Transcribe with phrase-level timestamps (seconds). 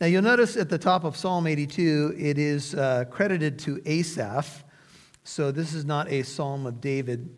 [0.00, 4.64] Now, you'll notice at the top of Psalm 82, it is uh, credited to Asaph.
[5.24, 7.28] So, this is not a psalm of David.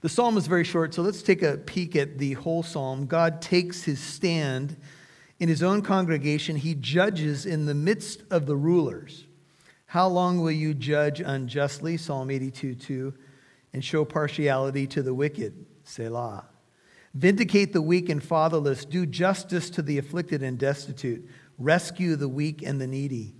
[0.00, 3.06] The psalm is very short, so let's take a peek at the whole psalm.
[3.06, 4.76] God takes his stand
[5.38, 9.26] in his own congregation, he judges in the midst of the rulers.
[9.86, 11.96] How long will you judge unjustly?
[11.96, 13.14] Psalm 82 2.
[13.72, 15.66] And show partiality to the wicked.
[15.84, 16.46] Selah.
[17.14, 18.84] Vindicate the weak and fatherless.
[18.84, 21.28] Do justice to the afflicted and destitute.
[21.58, 23.34] Rescue the weak and the needy.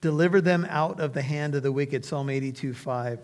[0.00, 2.04] Deliver them out of the hand of the wicked.
[2.04, 3.20] Psalm 82 5.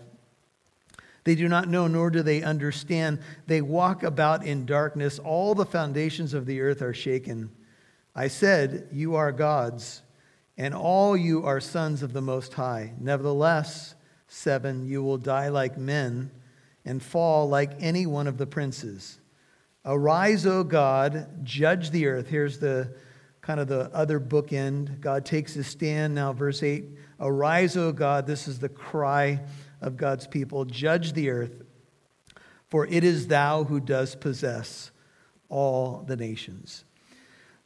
[1.23, 3.19] They do not know, nor do they understand.
[3.47, 5.17] They walk about in darkness.
[5.17, 7.49] All the foundations of the earth are shaken.
[8.15, 10.03] I said, You are gods,
[10.57, 12.93] and all you are sons of the Most High.
[12.99, 13.95] Nevertheless,
[14.27, 16.29] seven, you will die like men
[16.85, 19.17] and fall like any one of the princes.
[19.83, 22.27] Arise, O God, judge the earth.
[22.27, 22.93] Here's the
[23.45, 24.99] kind of the other bookend.
[24.99, 26.15] God takes his stand.
[26.15, 26.85] Now, verse 8
[27.19, 28.25] Arise, O God.
[28.25, 29.39] This is the cry
[29.81, 30.65] of God's people.
[30.65, 31.61] Judge the earth,
[32.69, 34.91] for it is thou who does possess
[35.47, 36.85] all the nations.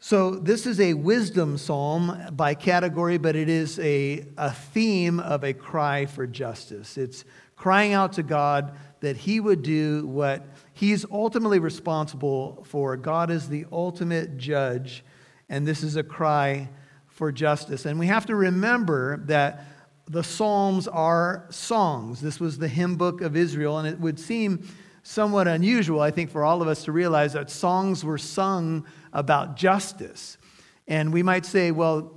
[0.02, 5.44] So, this is a wisdom psalm by category, but it is a, a theme of
[5.44, 6.98] a cry for justice.
[6.98, 7.26] It's
[7.56, 12.96] crying out to God that He would do what He's ultimately responsible for.
[12.98, 15.04] God is the ultimate judge,
[15.50, 16.70] and this is a cry
[17.08, 17.86] for justice.
[17.86, 19.66] And we have to remember that
[20.08, 22.22] the Psalms are songs.
[22.22, 24.68] This was the hymn book of Israel, and it would seem
[25.04, 29.56] somewhat unusual, I think, for all of us to realize that songs were sung about
[29.56, 30.38] justice.
[30.88, 32.14] And we might say, well,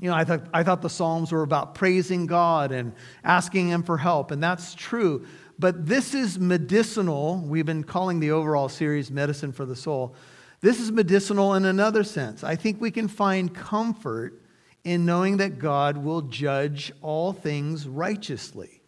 [0.00, 3.82] you know, I thought, I thought the Psalms were about praising God and asking Him
[3.82, 5.26] for help, and that's true.
[5.58, 7.44] But this is medicinal.
[7.46, 10.14] We've been calling the overall series Medicine for the Soul.
[10.60, 12.44] This is medicinal in another sense.
[12.44, 14.42] I think we can find comfort
[14.84, 18.80] in knowing that God will judge all things righteously.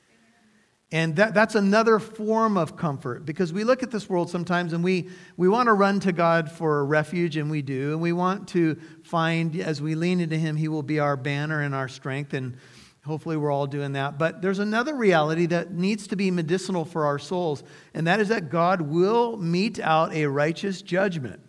[0.91, 4.85] And that, that's another form of comfort because we look at this world sometimes and
[4.85, 5.08] we,
[5.39, 7.92] we want to run to God for refuge, and we do.
[7.92, 11.63] And we want to find, as we lean into Him, He will be our banner
[11.63, 12.35] and our strength.
[12.35, 12.58] And
[13.07, 14.19] hopefully we're all doing that.
[14.19, 17.64] But there's another reality that needs to be medicinal for our souls,
[17.95, 21.41] and that is that God will mete out a righteous judgment.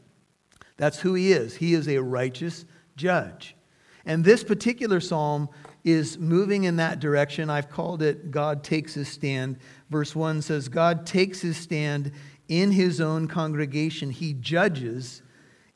[0.78, 1.56] That's who He is.
[1.56, 3.56] He is a righteous judge.
[4.06, 5.50] And this particular psalm
[5.84, 7.50] is moving in that direction.
[7.50, 9.58] I've called it God takes his stand.
[9.90, 12.12] Verse 1 says, God takes his stand
[12.48, 14.10] in his own congregation.
[14.10, 15.22] He judges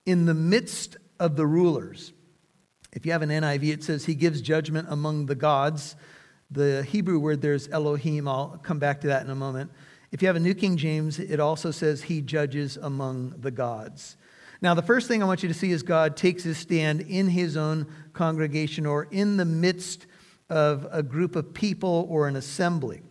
[0.05, 2.13] in the midst of the rulers.
[2.93, 5.95] If you have an NIV, it says he gives judgment among the gods.
[6.51, 8.27] The Hebrew word there's Elohim.
[8.27, 9.71] I'll come back to that in a moment.
[10.11, 14.16] If you have a New King James, it also says he judges among the gods.
[14.61, 17.27] Now, the first thing I want you to see is God takes his stand in
[17.27, 20.07] his own congregation or in the midst
[20.49, 23.01] of a group of people or an assembly.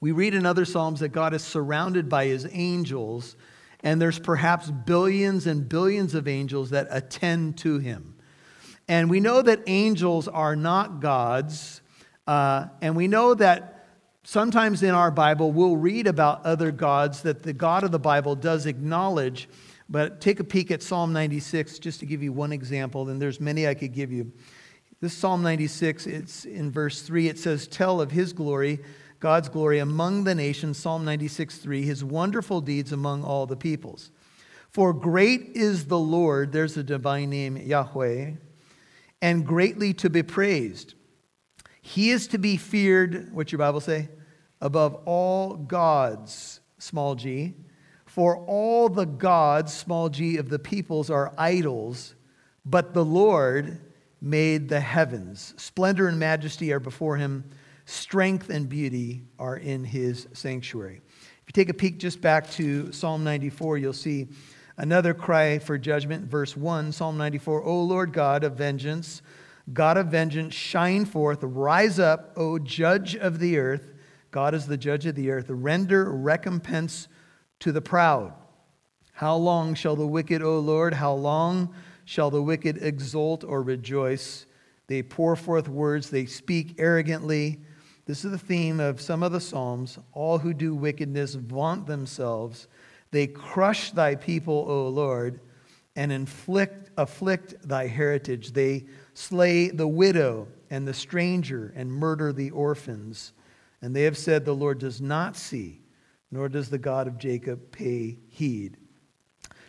[0.00, 3.36] We read in other Psalms that God is surrounded by his angels,
[3.82, 8.14] and there's perhaps billions and billions of angels that attend to him.
[8.88, 11.80] And we know that angels are not gods,
[12.26, 13.86] uh, and we know that
[14.24, 18.34] sometimes in our Bible we'll read about other gods that the God of the Bible
[18.34, 19.48] does acknowledge
[19.94, 23.40] but take a peek at Psalm 96 just to give you one example, and there's
[23.40, 24.32] many I could give you.
[25.00, 28.80] This Psalm 96, it's in verse 3, it says, Tell of his glory,
[29.20, 34.10] God's glory among the nations, Psalm 96, 3, his wonderful deeds among all the peoples.
[34.68, 38.32] For great is the Lord, there's a divine name, Yahweh,
[39.22, 40.94] and greatly to be praised.
[41.80, 44.08] He is to be feared, what's your Bible say?
[44.60, 47.54] Above all gods, small g,
[48.14, 52.14] for all the gods, small g, of the peoples are idols,
[52.64, 53.80] but the Lord
[54.20, 55.52] made the heavens.
[55.56, 57.42] Splendor and majesty are before him,
[57.86, 61.00] strength and beauty are in his sanctuary.
[61.08, 64.28] If you take a peek just back to Psalm 94, you'll see
[64.76, 66.30] another cry for judgment.
[66.30, 69.22] Verse 1, Psalm 94 O Lord God of vengeance,
[69.72, 73.92] God of vengeance, shine forth, rise up, O judge of the earth.
[74.30, 75.46] God is the judge of the earth.
[75.48, 77.08] Render recompense
[77.60, 78.32] to the proud.
[79.12, 81.72] How long shall the wicked, O Lord, how long
[82.04, 84.46] shall the wicked exult or rejoice?
[84.86, 87.60] They pour forth words, they speak arrogantly.
[88.06, 89.98] This is the theme of some of the Psalms.
[90.12, 92.68] All who do wickedness vaunt themselves.
[93.12, 95.40] They crush thy people, O Lord,
[95.96, 98.52] and inflict, afflict thy heritage.
[98.52, 98.84] They
[99.14, 103.32] slay the widow and the stranger and murder the orphans.
[103.80, 105.83] And they have said, The Lord does not see
[106.30, 108.76] nor does the God of Jacob pay heed.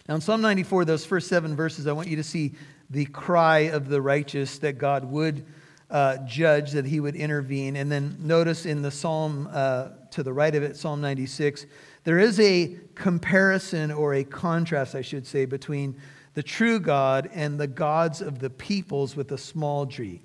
[0.07, 2.53] Now, in Psalm 94, those first seven verses, I want you to see
[2.89, 5.45] the cry of the righteous that God would
[5.89, 7.75] uh, judge, that he would intervene.
[7.75, 11.65] And then notice in the psalm uh, to the right of it, Psalm 96,
[12.03, 15.99] there is a comparison or a contrast, I should say, between
[16.35, 20.21] the true God and the gods of the peoples with a small g.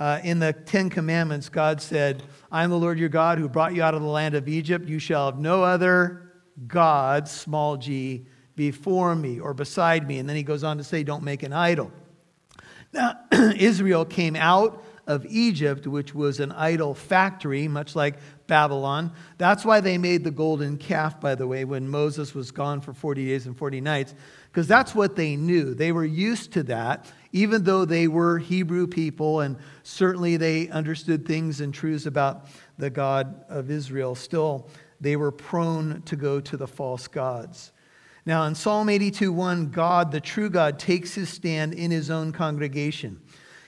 [0.00, 3.74] Uh, in the Ten Commandments, God said, I am the Lord your God who brought
[3.74, 4.88] you out of the land of Egypt.
[4.88, 6.32] You shall have no other
[6.66, 8.24] gods, small g,
[8.56, 10.18] before me or beside me.
[10.18, 11.92] And then he goes on to say, Don't make an idol.
[12.94, 19.12] Now, Israel came out of Egypt, which was an idol factory, much like Babylon.
[19.36, 22.94] That's why they made the golden calf, by the way, when Moses was gone for
[22.94, 24.14] 40 days and 40 nights,
[24.50, 25.74] because that's what they knew.
[25.74, 31.26] They were used to that, even though they were Hebrew people and certainly they understood
[31.26, 32.46] things and truths about
[32.78, 34.14] the God of Israel.
[34.14, 34.68] Still,
[35.00, 37.72] they were prone to go to the false gods.
[38.26, 42.32] Now, in Psalm 82 1, God, the true God, takes his stand in his own
[42.32, 43.20] congregation.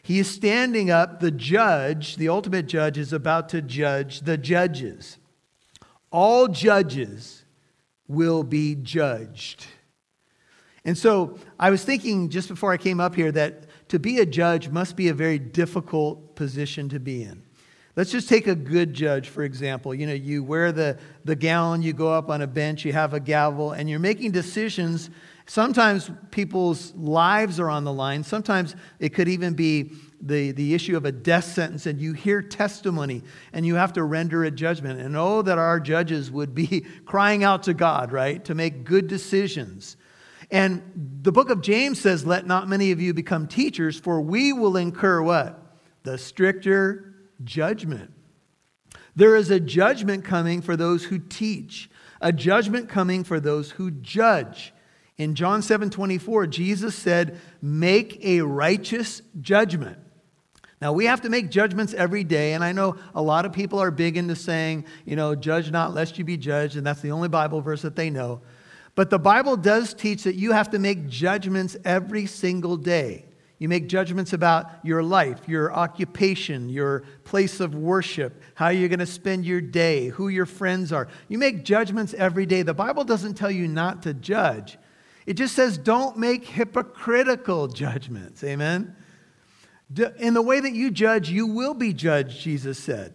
[0.03, 5.19] He is standing up, the judge, the ultimate judge, is about to judge the judges.
[6.11, 7.45] All judges
[8.09, 9.67] will be judged.
[10.85, 14.27] And so I was thinking just before I came up here that to be a
[14.27, 17.43] judge must be a very difficult position to be in.
[17.95, 19.95] Let's just take a good judge, for example.
[19.95, 23.13] You know, you wear the, the gown, you go up on a bench, you have
[23.13, 25.11] a gavel, and you're making decisions.
[25.45, 28.25] Sometimes people's lives are on the line.
[28.25, 29.93] Sometimes it could even be
[30.23, 34.03] the, the issue of a death sentence, and you hear testimony and you have to
[34.05, 34.99] render a judgment.
[34.99, 39.07] And oh, that our judges would be crying out to God, right, to make good
[39.07, 39.99] decisions.
[40.53, 40.83] And
[41.23, 44.77] the book of James says, Let not many of you become teachers, for we will
[44.77, 45.59] incur what?
[46.03, 48.13] The stricter judgment.
[49.17, 51.91] There is a judgment coming for those who teach,
[52.21, 54.75] a judgment coming for those who judge.
[55.17, 59.99] In John 7 24, Jesus said, Make a righteous judgment.
[60.83, 63.79] Now, we have to make judgments every day, and I know a lot of people
[63.79, 67.13] are big into saying, you know, judge not lest you be judged, and that's the
[67.13, 68.43] only Bible verse that they know.
[68.95, 73.25] But the Bible does teach that you have to make judgments every single day.
[73.59, 78.99] You make judgments about your life, your occupation, your place of worship, how you're going
[78.99, 81.07] to spend your day, who your friends are.
[81.29, 82.63] You make judgments every day.
[82.63, 84.79] The Bible doesn't tell you not to judge,
[85.27, 88.43] it just says don't make hypocritical judgments.
[88.43, 88.97] Amen?
[90.19, 93.15] In the way that you judge, you will be judged, Jesus said.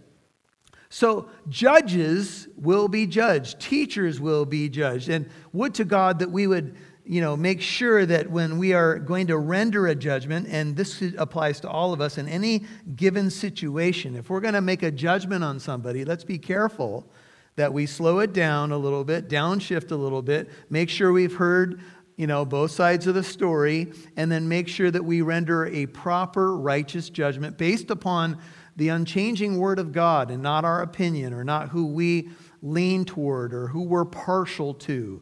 [0.89, 5.09] So, judges will be judged, teachers will be judged.
[5.09, 6.75] And would to God that we would
[7.07, 11.01] you know, make sure that when we are going to render a judgment, and this
[11.17, 14.91] applies to all of us in any given situation, if we're going to make a
[14.91, 17.07] judgment on somebody, let's be careful
[17.55, 21.35] that we slow it down a little bit, downshift a little bit, make sure we've
[21.35, 21.81] heard,
[22.17, 25.85] you know, both sides of the story, and then make sure that we render a
[25.87, 28.37] proper righteous judgment based upon
[28.77, 32.29] the unchanging word of God and not our opinion or not who we
[32.61, 35.21] lean toward or who we're partial to.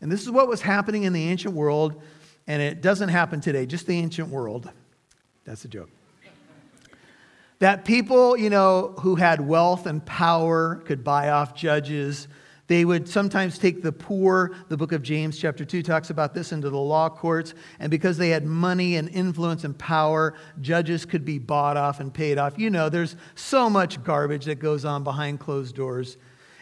[0.00, 2.00] And this is what was happening in the ancient world,
[2.46, 4.70] and it doesn't happen today, just the ancient world.
[5.44, 5.90] That's a joke.
[7.58, 12.28] that people, you know, who had wealth and power could buy off judges.
[12.66, 16.50] They would sometimes take the poor, the book of James, chapter 2, talks about this,
[16.50, 17.52] into the law courts.
[17.78, 22.12] And because they had money and influence and power, judges could be bought off and
[22.12, 22.58] paid off.
[22.58, 26.16] You know, there's so much garbage that goes on behind closed doors.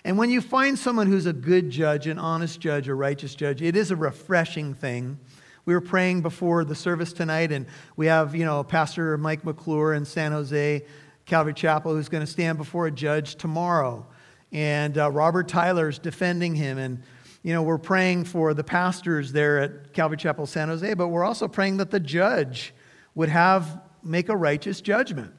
[0.05, 3.63] And when you find someone who's a good judge, an honest judge, a righteous judge,
[3.63, 5.21] it is a refreshing thing.
[5.65, 9.95] We were praying before the service tonight, and we have, you know, Pastor Mike McClure
[9.95, 10.85] in San Jose,
[11.25, 14.05] Calvary Chapel, who's going to stand before a judge tomorrow.
[14.53, 16.79] And uh, Robert Tyler's defending him.
[16.79, 17.03] And,
[17.43, 21.25] you know, we're praying for the pastors there at Calvary Chapel, San Jose, but we're
[21.25, 22.75] also praying that the judge
[23.15, 25.33] would have, make a righteous judgment.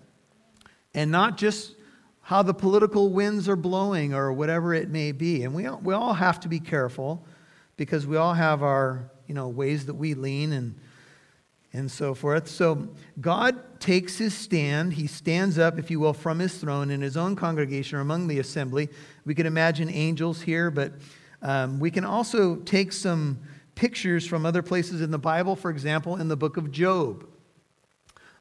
[0.93, 1.75] And not just
[2.21, 5.43] how the political winds are blowing or whatever it may be.
[5.43, 7.25] And we all, we all have to be careful
[7.77, 10.75] because we all have our you know, ways that we lean and,
[11.73, 12.47] and so forth.
[12.47, 12.87] So
[13.19, 14.93] God takes his stand.
[14.93, 18.27] He stands up, if you will, from his throne in his own congregation or among
[18.27, 18.89] the assembly.
[19.25, 20.93] We can imagine angels here, but
[21.41, 23.39] um, we can also take some
[23.75, 27.27] pictures from other places in the Bible, for example, in the book of Job.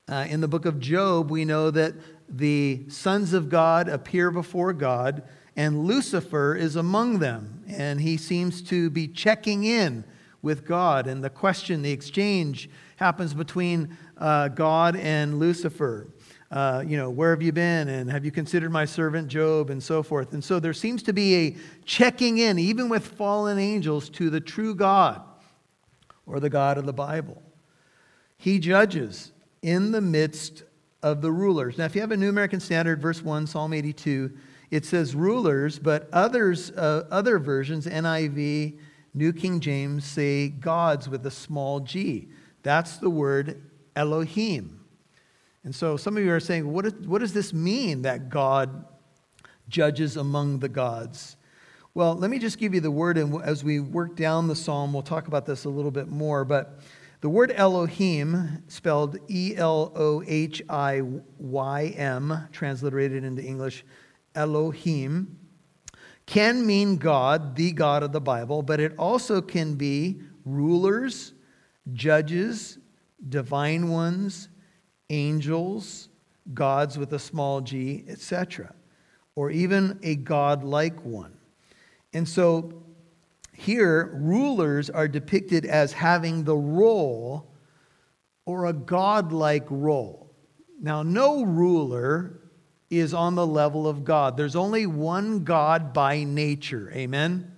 [0.08, 1.94] Uh, in the book of Job, we know that
[2.28, 5.22] the sons of God appear before God,
[5.56, 7.64] and Lucifer is among them.
[7.66, 10.04] And he seems to be checking in
[10.42, 11.06] with God.
[11.06, 12.68] And the question, the exchange
[13.02, 16.06] happens between uh, God and Lucifer.
[16.52, 17.88] Uh, you know, where have you been?
[17.88, 19.70] And have you considered my servant Job?
[19.70, 20.34] And so forth.
[20.34, 24.38] And so there seems to be a checking in, even with fallen angels, to the
[24.40, 25.20] true God
[26.26, 27.42] or the God of the Bible.
[28.36, 29.32] He judges
[29.62, 30.62] in the midst
[31.02, 31.78] of the rulers.
[31.78, 34.30] Now, if you have a New American Standard, verse 1, Psalm 82,
[34.70, 38.78] it says rulers, but others, uh, other versions, NIV,
[39.12, 42.28] New King James, say gods with a small g.
[42.62, 43.62] That's the word
[43.96, 44.80] Elohim.
[45.64, 48.84] And so some of you are saying, what, is, what does this mean that God
[49.68, 51.36] judges among the gods?
[51.94, 54.92] Well, let me just give you the word, and as we work down the psalm,
[54.92, 56.44] we'll talk about this a little bit more.
[56.44, 56.80] But
[57.20, 61.02] the word Elohim, spelled E L O H I
[61.38, 63.84] Y M, transliterated into English,
[64.34, 65.38] Elohim,
[66.24, 71.34] can mean God, the God of the Bible, but it also can be rulers,
[71.92, 72.78] judges,
[73.28, 74.48] divine ones,
[75.10, 76.08] angels,
[76.54, 78.74] gods with a small g, etc.,
[79.34, 81.36] or even a God like one.
[82.12, 82.82] And so
[83.54, 87.52] here, rulers are depicted as having the role
[88.44, 90.34] or a godlike role.
[90.80, 92.40] Now, no ruler
[92.90, 94.36] is on the level of God.
[94.36, 96.92] There's only one God by nature.
[96.94, 97.56] Amen?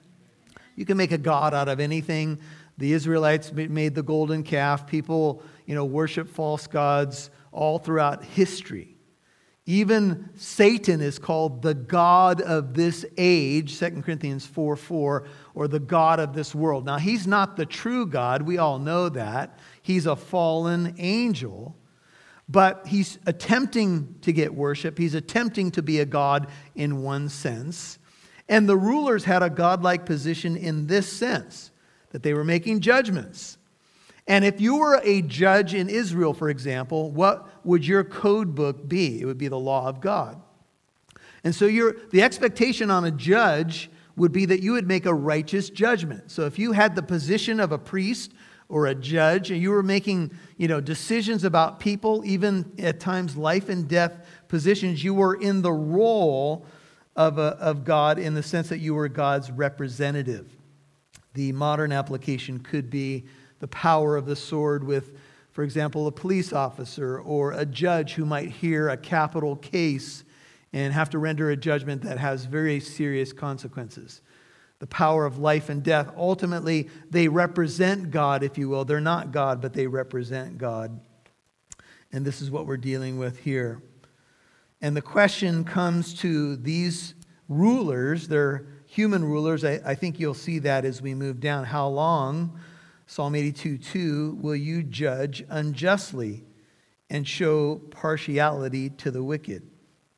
[0.77, 2.39] You can make a God out of anything.
[2.79, 4.87] The Israelites made the golden calf.
[4.87, 8.95] People, you know, worship false gods all throughout history.
[9.67, 15.81] Even Satan is called the God of this age, 2 Corinthians 4 4, or the
[15.81, 16.85] God of this world.
[16.85, 18.43] Now, he's not the true God.
[18.43, 19.59] We all know that.
[19.81, 21.75] He's a fallen angel,
[22.47, 24.99] but he's attempting to get worship.
[24.99, 27.99] He's attempting to be a God in one sense.
[28.51, 31.71] And the rulers had a godlike position in this sense
[32.15, 33.59] that they were making judgments.
[34.29, 38.87] And if you were a judge in Israel, for example, what would your code book
[38.87, 39.21] be?
[39.21, 40.41] It would be the law of God.
[41.43, 45.71] And so the expectation on a judge would be that you would make a righteous
[45.71, 46.31] judgment.
[46.31, 48.31] So if you had the position of a priest
[48.69, 53.37] or a judge and you were making you know, decisions about people, even at times
[53.37, 56.65] life and death positions, you were in the role
[57.17, 60.54] of, a, of God in the sense that you were God's representative.
[61.35, 63.25] The modern application could be
[63.59, 65.19] the power of the sword with,
[65.51, 70.25] for example, a police officer or a judge who might hear a capital case
[70.73, 74.23] and have to render a judgment that has very serious consequences.
[74.81, 76.13] The power of life and death.
[76.17, 78.85] Ultimately, they represent God, if you will.
[78.85, 81.01] They're not God, but they represent God.
[82.13, 83.83] And this is what we're dealing with here.
[84.81, 87.15] And the question comes to these
[87.49, 89.65] rulers, they're human rulers.
[89.65, 91.65] I, I think you'll see that as we move down.
[91.65, 92.61] How long
[93.07, 96.45] Psalm 82 2 Will you judge unjustly
[97.11, 99.69] and show partiality to the wicked?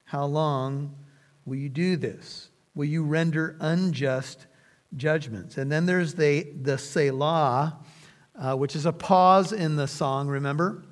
[0.05, 0.95] How long
[1.47, 2.51] will you do this?
[2.75, 4.47] Will you render unjust
[4.95, 5.57] judgments?
[5.57, 7.79] And then there's the, the Selah,
[8.39, 10.85] uh, which is a pause in the song, remember?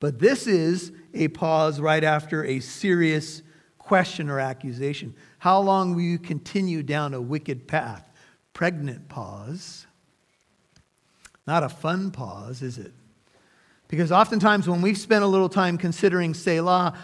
[0.00, 3.42] But this is a pause right after a serious
[3.78, 5.14] question or accusation.
[5.46, 8.10] How long will you continue down a wicked path?
[8.52, 9.86] Pregnant pause.
[11.46, 12.92] Not a fun pause, is it?
[13.86, 16.98] Because oftentimes when we've spent a little time considering Selah,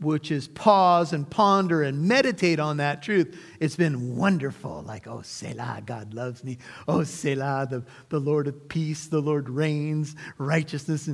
[0.00, 4.82] which is pause and ponder and meditate on that truth, it's been wonderful.
[4.82, 6.58] Like, oh, Selah, God loves me.
[6.88, 11.08] Oh, Selah, the, the Lord of peace, the Lord reigns, righteousness.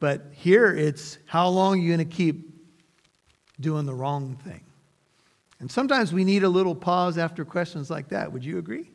[0.00, 2.52] But here it's how long are you going to keep
[3.60, 4.62] doing the wrong thing?
[5.60, 8.32] And sometimes we need a little pause after questions like that.
[8.32, 8.90] Would you agree?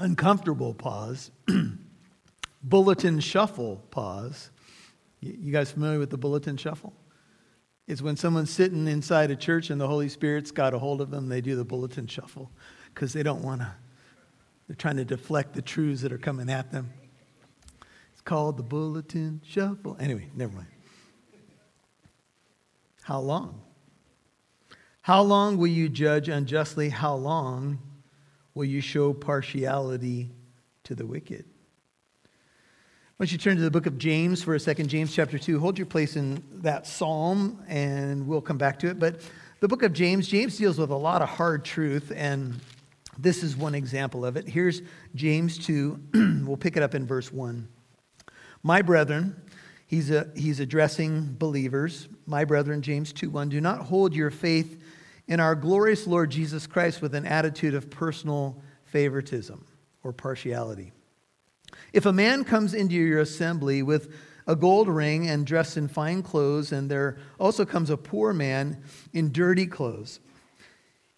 [0.00, 1.30] uncomfortable pause,
[2.62, 4.50] bulletin shuffle pause.
[5.20, 6.94] You guys familiar with the bulletin shuffle?
[7.86, 11.10] It's when someone's sitting inside a church and the Holy Spirit's got a hold of
[11.10, 12.50] them, they do the bulletin shuffle
[12.94, 13.72] because they don't want to,
[14.66, 16.92] they're trying to deflect the truths that are coming at them.
[18.12, 19.96] It's called the bulletin shuffle.
[20.00, 20.68] Anyway, never mind.
[23.02, 23.60] How long?
[25.02, 26.90] How long will you judge unjustly?
[26.90, 27.78] How long
[28.54, 30.30] will you show partiality
[30.84, 31.46] to the wicked?
[33.16, 34.88] Why don't you turn to the book of James for a second?
[34.88, 35.58] James chapter 2.
[35.58, 38.98] Hold your place in that psalm and we'll come back to it.
[38.98, 39.22] But
[39.60, 42.60] the book of James, James deals with a lot of hard truth, and
[43.18, 44.48] this is one example of it.
[44.48, 44.82] Here's
[45.14, 46.44] James 2.
[46.46, 47.68] we'll pick it up in verse 1.
[48.62, 49.36] My brethren,
[49.86, 52.08] he's, a, he's addressing believers.
[52.26, 54.82] My brethren, James 2 1, do not hold your faith
[55.30, 59.64] in our glorious Lord Jesus Christ with an attitude of personal favoritism
[60.02, 60.92] or partiality.
[61.92, 64.12] If a man comes into your assembly with
[64.48, 68.82] a gold ring and dressed in fine clothes, and there also comes a poor man
[69.12, 70.18] in dirty clothes,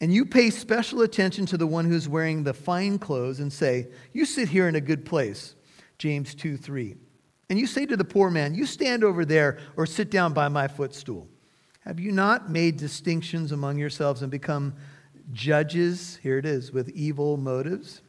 [0.02, 3.88] and you pay special attention to the one who's wearing the fine clothes and say,
[4.12, 5.54] You sit here in a good place,
[5.97, 6.97] James 2 3.
[7.49, 10.49] And you say to the poor man, You stand over there or sit down by
[10.49, 11.28] my footstool.
[11.84, 14.74] Have you not made distinctions among yourselves and become
[15.32, 16.16] judges?
[16.22, 18.02] Here it is, with evil motives.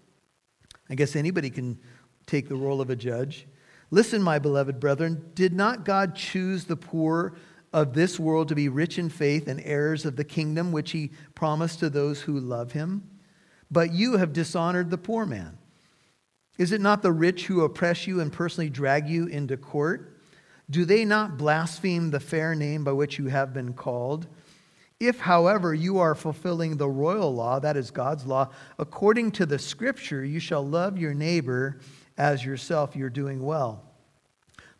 [0.92, 1.80] I guess anybody can
[2.28, 3.48] take the role of a judge.
[3.90, 7.34] Listen, my beloved brethren, did not God choose the poor
[7.74, 11.12] of this world to be rich in faith and heirs of the kingdom which he
[11.34, 13.10] promised to those who love him?
[13.72, 15.58] But you have dishonored the poor man.
[16.60, 20.13] Is it not the rich who oppress you and personally drag you into court?
[20.70, 24.28] Do they not blaspheme the fair name by which you have been called?
[25.00, 29.60] If, however, you are fulfilling the royal law, that is God's law, according to the
[29.60, 31.80] scripture, you shall love your neighbor
[32.18, 33.84] as yourself, you're doing well.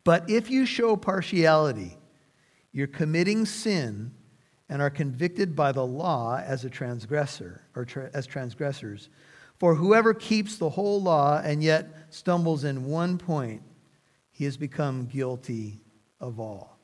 [0.04, 1.98] But if you show partiality,
[2.72, 4.14] you're committing sin
[4.70, 9.10] and are convicted by the law as a transgressor or tra- as transgressors.
[9.60, 13.62] For whoever keeps the whole law and yet stumbles in one point,
[14.44, 15.80] he has become guilty
[16.20, 16.78] of all.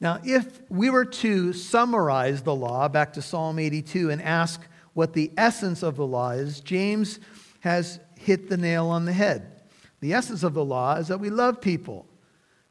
[0.00, 4.60] Now, if we were to summarize the law back to Psalm 82 and ask
[4.94, 7.20] what the essence of the law is, James
[7.60, 9.62] has hit the nail on the head.
[10.00, 12.04] The essence of the law is that we love people,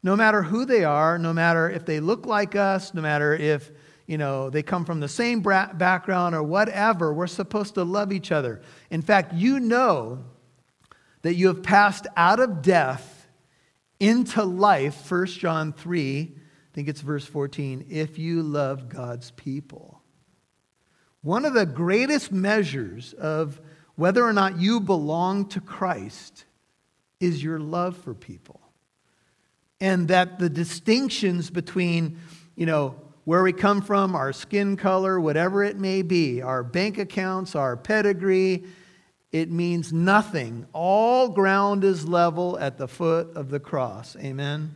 [0.03, 3.71] no matter who they are, no matter if they look like us, no matter if
[4.07, 7.13] you know they come from the same background or whatever.
[7.13, 8.59] We're supposed to love each other.
[8.89, 10.25] In fact, you know
[11.21, 13.16] that you have passed out of death
[13.99, 15.09] into life.
[15.09, 16.39] 1 John 3, I
[16.73, 20.01] think it's verse 14, if you love God's people.
[21.21, 23.59] One of the greatest measures of
[23.95, 26.45] whether or not you belong to Christ
[27.19, 28.61] is your love for people.
[29.81, 32.19] And that the distinctions between,
[32.55, 36.97] you know, where we come from, our skin color, whatever it may be, our bank
[36.97, 38.63] accounts, our pedigree,
[39.37, 40.65] it means nothing.
[40.73, 44.15] All ground is level at the foot of the cross.
[44.17, 44.75] Amen?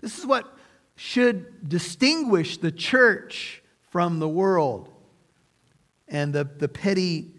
[0.00, 0.56] This is what
[0.94, 4.88] should distinguish the church from the world
[6.08, 7.32] and the, the petty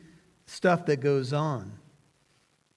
[0.46, 1.72] stuff that goes on.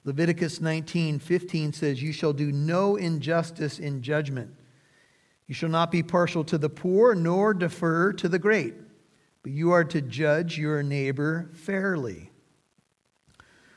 [0.05, 4.55] Leviticus 19 15 says, You shall do no injustice in judgment.
[5.47, 8.75] You shall not be partial to the poor, nor defer to the great,
[9.43, 12.31] but you are to judge your neighbor fairly.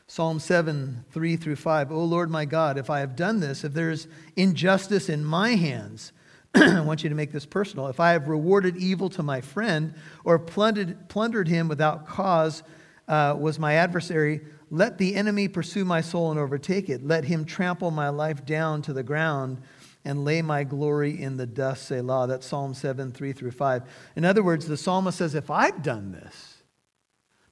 [0.07, 1.91] Psalm 7, 3 through 5.
[1.91, 5.55] O Lord my God, if I have done this, if there is injustice in my
[5.55, 6.13] hands,
[6.55, 7.87] I want you to make this personal.
[7.87, 9.93] If I have rewarded evil to my friend
[10.23, 12.63] or plundered, plundered him without cause,
[13.09, 17.05] uh, was my adversary, let the enemy pursue my soul and overtake it.
[17.05, 19.61] Let him trample my life down to the ground
[20.05, 22.27] and lay my glory in the dust, Selah.
[22.27, 23.83] That's Psalm 7, 3 through 5.
[24.15, 26.55] In other words, the psalmist says, if I've done this,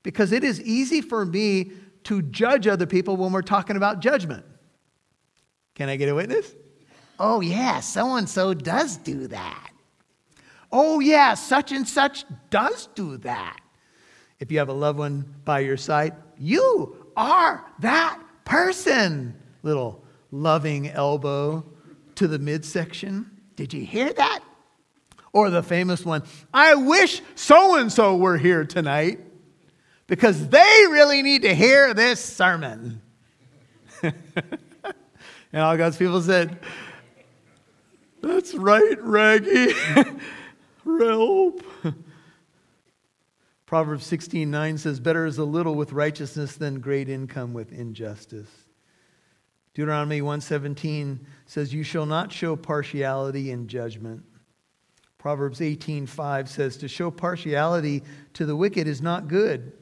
[0.04, 1.72] because it is easy for me
[2.06, 4.46] to judge other people when we're talking about judgment.
[5.76, 6.56] Can I get a witness?
[7.20, 9.72] Oh, yeah, so and so does do that.
[10.72, 13.60] Oh, yeah, such and such does do that.
[14.39, 19.36] If you have a loved one by your side, you are that person.
[19.63, 21.65] Little loving elbow
[22.15, 23.32] to the midsection.
[23.56, 24.41] Did you hear that?
[25.32, 29.20] Or the famous one, I wish so and so were here tonight
[30.08, 33.02] because they really need to hear this sermon.
[34.04, 34.13] and
[35.54, 36.60] all God's people said,
[38.22, 39.74] That's right, Raggy.
[40.86, 41.63] Help.
[43.65, 48.50] Proverbs 16 9 says, Better is a little with righteousness than great income with injustice.
[49.74, 54.24] Deuteronomy 117 says, You shall not show partiality in judgment.
[55.18, 59.74] Proverbs 18:5 says, To show partiality to the wicked is not good,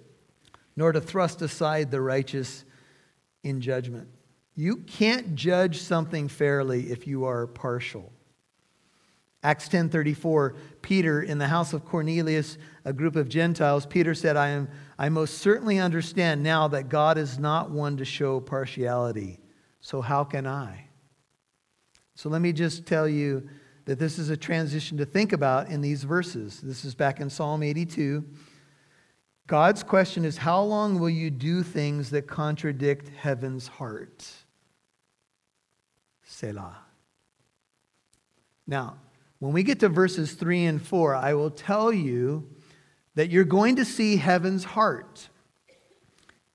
[0.75, 2.65] nor to thrust aside the righteous
[3.43, 4.07] in judgment.
[4.55, 8.11] You can't judge something fairly if you are partial.
[9.43, 14.49] Acts 10:34, Peter in the house of Cornelius, a group of Gentiles, Peter said, I
[14.49, 19.39] am I most certainly understand now that God is not one to show partiality.
[19.81, 20.87] So, how can I?
[22.15, 23.49] So, let me just tell you
[23.85, 26.61] that this is a transition to think about in these verses.
[26.61, 28.23] This is back in Psalm 82.
[29.47, 34.29] God's question is How long will you do things that contradict heaven's heart?
[36.23, 36.77] Selah.
[38.65, 38.97] Now,
[39.39, 42.49] when we get to verses 3 and 4, I will tell you
[43.15, 45.27] that you're going to see heaven's heart.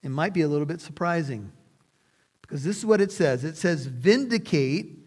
[0.03, 1.53] It might be a little bit surprising.
[2.40, 4.98] Because this is what it says it says, vindicate,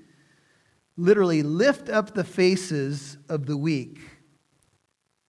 [0.96, 4.00] literally lift up the faces of the weak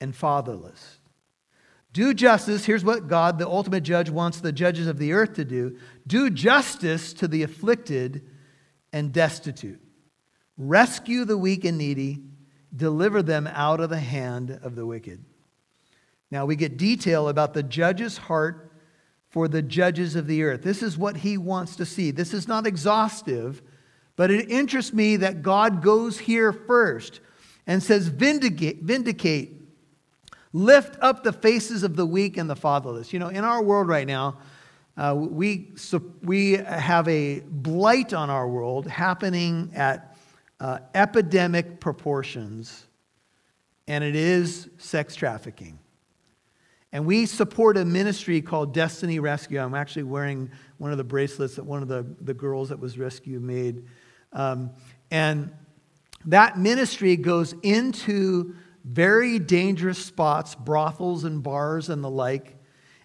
[0.01, 0.99] and fatherless.
[1.93, 2.65] Do justice.
[2.65, 6.31] Here's what God, the ultimate judge, wants the judges of the earth to do do
[6.31, 8.27] justice to the afflicted
[8.93, 9.81] and destitute.
[10.57, 12.23] Rescue the weak and needy,
[12.75, 15.25] deliver them out of the hand of the wicked.
[16.31, 18.73] Now we get detail about the judge's heart
[19.29, 20.63] for the judges of the earth.
[20.63, 22.11] This is what he wants to see.
[22.11, 23.63] This is not exhaustive,
[24.17, 27.21] but it interests me that God goes here first
[27.67, 29.62] and says, Vindicate, vindicate,
[30.53, 33.13] lift up the faces of the weak and the fatherless.
[33.13, 34.39] You know, in our world right now,
[34.97, 40.17] uh, we, so we have a blight on our world happening at
[40.61, 42.87] uh, epidemic proportions,
[43.89, 45.79] and it is sex trafficking.
[46.93, 49.59] And we support a ministry called Destiny Rescue.
[49.59, 52.99] I'm actually wearing one of the bracelets that one of the, the girls that was
[52.99, 53.87] rescued made.
[54.35, 54.71] Um,
[55.11, 55.53] and
[56.27, 62.57] that ministry goes into very dangerous spots, brothels and bars and the like,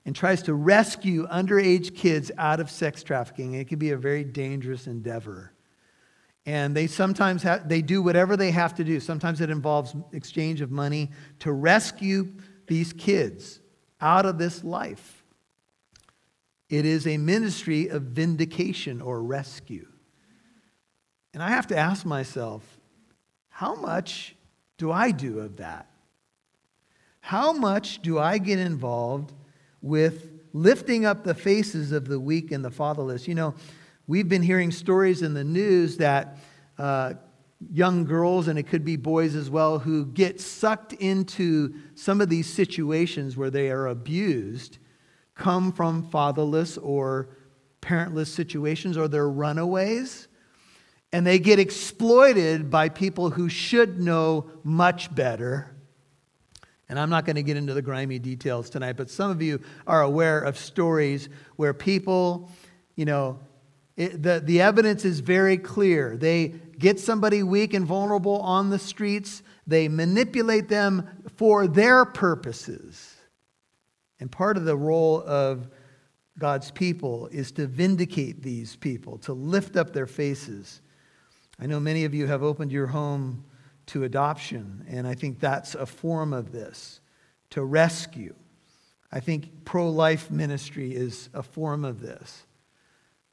[0.05, 3.55] and tries to rescue underage kids out of sex trafficking.
[3.55, 5.53] It can be a very dangerous endeavor.
[6.45, 9.01] And they sometimes have, they do whatever they have to do.
[9.01, 12.33] Sometimes it involves exchange of money to rescue
[12.67, 13.59] these kids
[13.99, 15.25] out of this life.
[16.69, 19.87] It is a ministry of vindication or rescue.
[21.33, 22.63] And I have to ask myself,
[23.49, 24.36] how much
[24.77, 25.87] do I do of that?
[27.19, 29.33] How much do I get involved
[29.81, 33.27] with lifting up the faces of the weak and the fatherless?
[33.27, 33.55] You know,
[34.07, 36.37] we've been hearing stories in the news that
[36.77, 37.15] uh,
[37.71, 42.29] young girls, and it could be boys as well, who get sucked into some of
[42.29, 44.77] these situations where they are abused,
[45.35, 47.29] come from fatherless or
[47.81, 50.26] parentless situations, or they're runaways
[51.13, 55.73] and they get exploited by people who should know much better.
[56.89, 59.61] And I'm not going to get into the grimy details tonight, but some of you
[59.85, 62.49] are aware of stories where people,
[62.95, 63.39] you know,
[63.95, 66.15] it, the, the evidence is very clear.
[66.17, 73.15] They get somebody weak and vulnerable on the streets, they manipulate them for their purposes.
[74.19, 75.67] And part of the role of
[76.37, 80.81] God's people is to vindicate these people, to lift up their faces
[81.59, 83.43] I know many of you have opened your home
[83.87, 86.99] to adoption, and I think that's a form of this
[87.51, 88.35] to rescue.
[89.11, 92.45] I think pro life ministry is a form of this.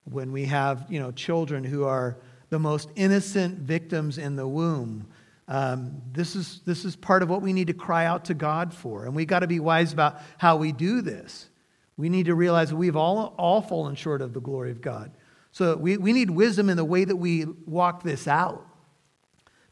[0.04, 2.18] When we have you know, children who are
[2.50, 5.08] the most innocent victims in the womb,
[5.48, 8.72] um, this, is, this is part of what we need to cry out to God
[8.72, 9.04] for.
[9.04, 11.50] And we've got to be wise about how we do this.
[11.96, 15.10] We need to realize we've all, all fallen short of the glory of God.
[15.54, 18.66] So we, we need wisdom in the way that we walk this out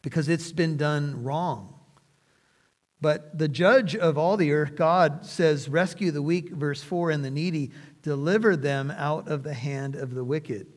[0.01, 1.75] because it's been done wrong.
[3.01, 7.25] But the judge of all the earth, God, says, Rescue the weak, verse 4, and
[7.25, 10.69] the needy, deliver them out of the hand of the wicked.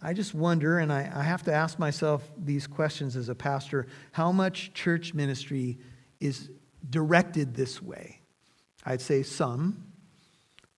[0.00, 3.88] I just wonder, and I, I have to ask myself these questions as a pastor
[4.12, 5.76] how much church ministry
[6.18, 6.48] is
[6.88, 8.22] directed this way?
[8.86, 9.89] I'd say some.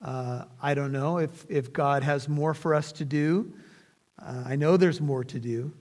[0.03, 3.53] Uh, I don't know if, if God has more for us to do.
[4.21, 5.73] Uh, I know there's more to do.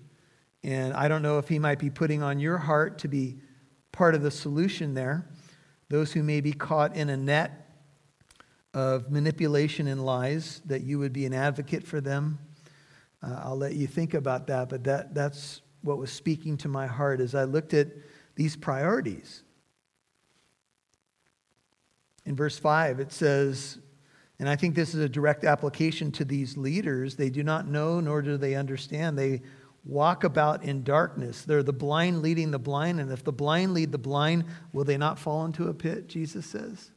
[0.64, 3.38] And I don't know if He might be putting on your heart to be
[3.92, 5.28] part of the solution there.
[5.90, 7.68] Those who may be caught in a net
[8.74, 12.40] of manipulation and lies, that you would be an advocate for them.
[13.24, 16.88] Uh, I'll let you think about that, but that, that's what was speaking to my
[16.88, 17.88] heart as I looked at
[18.36, 19.44] these priorities.
[22.26, 23.80] In verse 5, it says,
[24.42, 27.16] and I think this is a direct application to these leaders.
[27.16, 29.16] They do not know, nor do they understand.
[29.16, 29.44] They
[29.86, 31.44] walk about in darkness.
[31.44, 33.00] They're the blind leading the blind.
[33.00, 36.08] And if the blind lead the blind, will they not fall into a pit?
[36.08, 36.90] Jesus says.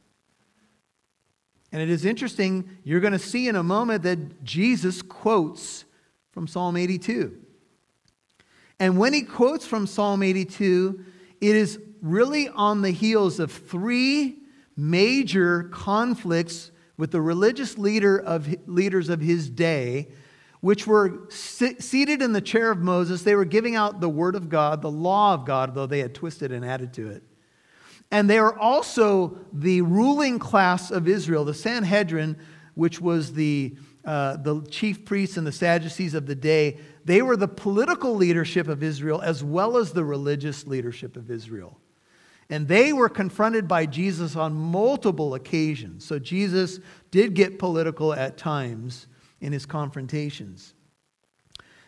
[1.71, 5.85] And it is interesting, you're going to see in a moment that Jesus quotes
[6.31, 7.39] from Psalm 82.
[8.79, 11.05] And when he quotes from Psalm 82,
[11.41, 14.39] it is really on the heels of three
[14.75, 20.07] major conflicts with the religious leader of, leaders of his day,
[20.61, 23.21] which were seated in the chair of Moses.
[23.21, 26.15] They were giving out the word of God, the law of God, though they had
[26.15, 27.23] twisted and added to it.
[28.11, 32.37] And they were also the ruling class of Israel, the Sanhedrin,
[32.75, 36.79] which was the, uh, the chief priests and the Sadducees of the day.
[37.03, 41.79] They were the political leadership of Israel as well as the religious leadership of Israel.
[42.49, 46.05] And they were confronted by Jesus on multiple occasions.
[46.05, 46.79] So Jesus
[47.09, 49.07] did get political at times
[49.41, 50.73] in his confrontations.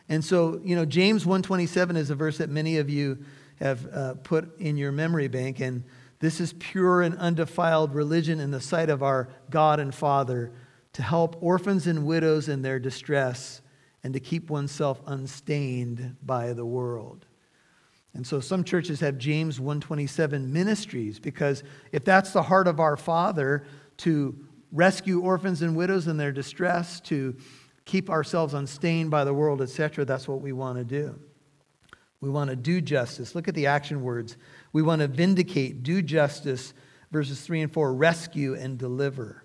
[0.09, 3.23] And so, you know, James 127 is a verse that many of you
[3.59, 5.83] have uh, put in your memory bank and
[6.19, 10.51] this is pure and undefiled religion in the sight of our God and Father
[10.93, 13.61] to help orphans and widows in their distress
[14.03, 17.26] and to keep oneself unstained by the world.
[18.13, 22.97] And so some churches have James 127 ministries because if that's the heart of our
[22.97, 23.65] Father
[23.97, 24.35] to
[24.71, 27.35] rescue orphans and widows in their distress, to
[27.85, 31.19] keep ourselves unstained by the world, etc., that's what we want to do.
[32.19, 33.35] We want to do justice.
[33.35, 34.37] Look at the action words.
[34.73, 36.73] We want to vindicate, do justice,
[37.11, 39.43] verses 3 and 4, rescue and deliver.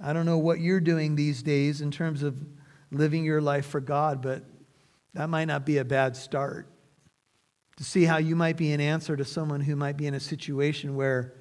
[0.00, 2.42] I don't know what you're doing these days in terms of
[2.90, 4.42] living your life for God, but
[5.14, 6.71] that might not be a bad start.
[7.76, 10.20] To see how you might be an answer to someone who might be in a
[10.20, 11.34] situation where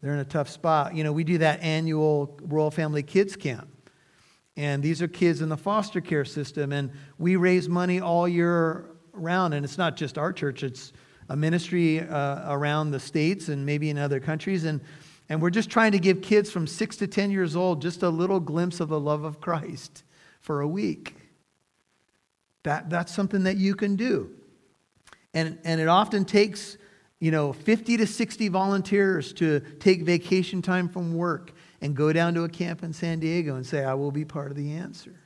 [0.00, 0.94] they're in a tough spot.
[0.94, 3.68] You know, we do that annual Royal Family Kids Camp.
[4.56, 6.72] And these are kids in the foster care system.
[6.72, 9.54] And we raise money all year round.
[9.54, 10.92] And it's not just our church, it's
[11.28, 14.64] a ministry uh, around the states and maybe in other countries.
[14.64, 14.80] And,
[15.28, 18.08] and we're just trying to give kids from six to 10 years old just a
[18.08, 20.04] little glimpse of the love of Christ
[20.40, 21.16] for a week.
[22.62, 24.30] That, that's something that you can do.
[25.36, 26.78] And, and it often takes,
[27.20, 32.32] you know, 50 to 60 volunteers to take vacation time from work and go down
[32.32, 35.20] to a camp in San Diego and say, I will be part of the answer.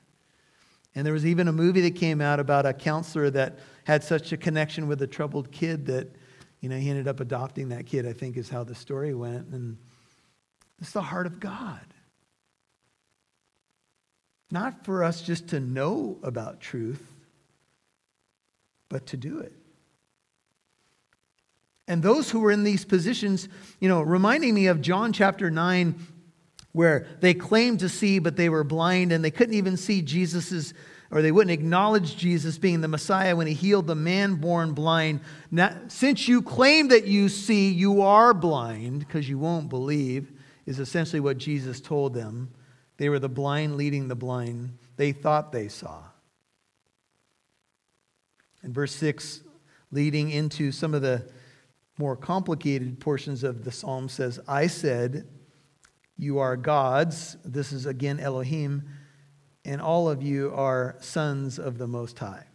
[0.96, 4.32] And there was even a movie that came out about a counselor that had such
[4.32, 6.08] a connection with a troubled kid that,
[6.58, 9.46] you know, he ended up adopting that kid, I think is how the story went.
[9.50, 9.78] And
[10.80, 11.86] it's the heart of God.
[14.50, 17.06] Not for us just to know about truth,
[18.88, 19.52] but to do it.
[21.90, 23.48] And those who were in these positions,
[23.80, 25.96] you know, reminding me of John chapter 9,
[26.70, 30.72] where they claimed to see, but they were blind and they couldn't even see Jesus's,
[31.10, 35.18] or they wouldn't acknowledge Jesus being the Messiah when he healed the man born blind.
[35.50, 40.30] Now, since you claim that you see, you are blind because you won't believe,
[40.66, 42.52] is essentially what Jesus told them.
[42.98, 44.78] They were the blind leading the blind.
[44.96, 46.04] They thought they saw.
[48.62, 49.40] In verse 6,
[49.90, 51.28] leading into some of the
[52.00, 55.28] more complicated portions of the psalm, says, I said,
[56.16, 57.36] you are gods.
[57.44, 58.88] This is again Elohim.
[59.66, 62.46] And all of you are sons of the Most High.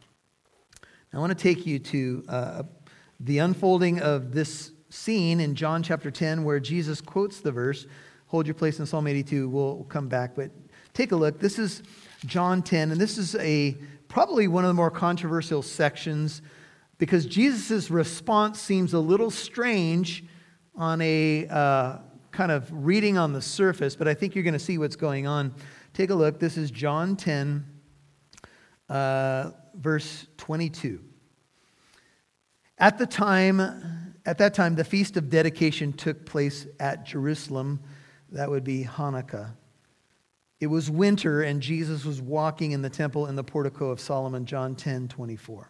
[1.14, 2.64] I want to take you to uh,
[3.20, 7.86] the unfolding of this scene in John chapter 10, where Jesus quotes the verse.
[8.26, 9.48] Hold your place in Psalm 82.
[9.48, 10.50] We'll come back, but
[10.96, 11.40] take a look.
[11.40, 11.84] This is
[12.26, 13.78] John 10, and this is a
[14.08, 16.42] probably one of the more controversial sections
[16.98, 20.24] because Jesus' response seems a little strange
[20.76, 21.98] on a uh,
[22.32, 25.28] kind of reading on the surface, but I think you're going to see what's going
[25.28, 25.54] on.
[25.94, 26.40] Take a look.
[26.40, 27.66] This is John 10,
[28.90, 31.02] uh, verse 22.
[32.78, 37.80] At the time, at that time, the feast of dedication took place at Jerusalem.
[38.32, 39.52] That would be Hanukkah.
[40.60, 44.46] It was winter, and Jesus was walking in the temple in the portico of Solomon,
[44.46, 45.70] John 10, 24.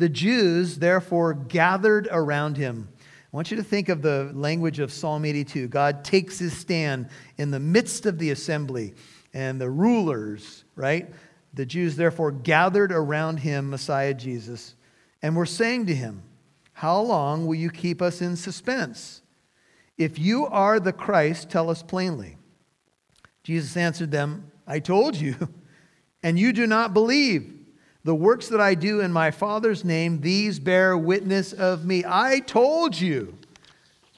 [0.00, 2.88] The Jews, therefore, gathered around him
[3.32, 5.68] I want you to think of the language of Psalm 82.
[5.68, 7.08] God takes his stand
[7.38, 8.94] in the midst of the assembly
[9.32, 11.08] and the rulers, right?
[11.54, 14.74] The Jews therefore gathered around him, Messiah Jesus,
[15.22, 16.24] and were saying to him,
[16.72, 19.22] How long will you keep us in suspense?
[19.96, 22.36] If you are the Christ, tell us plainly.
[23.44, 25.36] Jesus answered them, I told you,
[26.24, 27.59] and you do not believe.
[28.02, 32.02] The works that I do in my Father's name, these bear witness of me.
[32.06, 33.36] I told you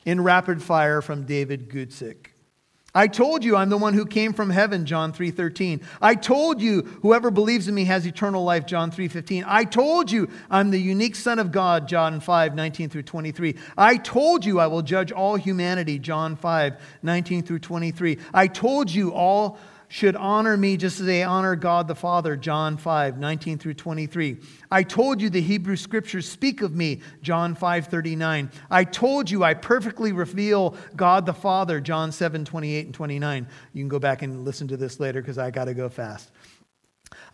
[0.04, 2.28] in rapid fire from David Guzik.
[2.94, 5.80] I told you I'm the one who came from heaven, John 3:13.
[6.02, 9.44] I told you whoever believes in me has eternal life, John 3:15.
[9.46, 13.56] I told you I'm the unique son of God, John 5:19 through 23.
[13.78, 18.18] I told you I will judge all humanity, John 5:19 through 23.
[18.34, 19.58] I told you all
[19.92, 24.38] should honor me just as they honor God the Father, John 5, 19 through 23.
[24.70, 28.50] I told you the Hebrew scriptures speak of me, John 5, 39.
[28.70, 33.46] I told you I perfectly reveal God the Father, John 7, 28 and 29.
[33.74, 36.30] You can go back and listen to this later because I got to go fast.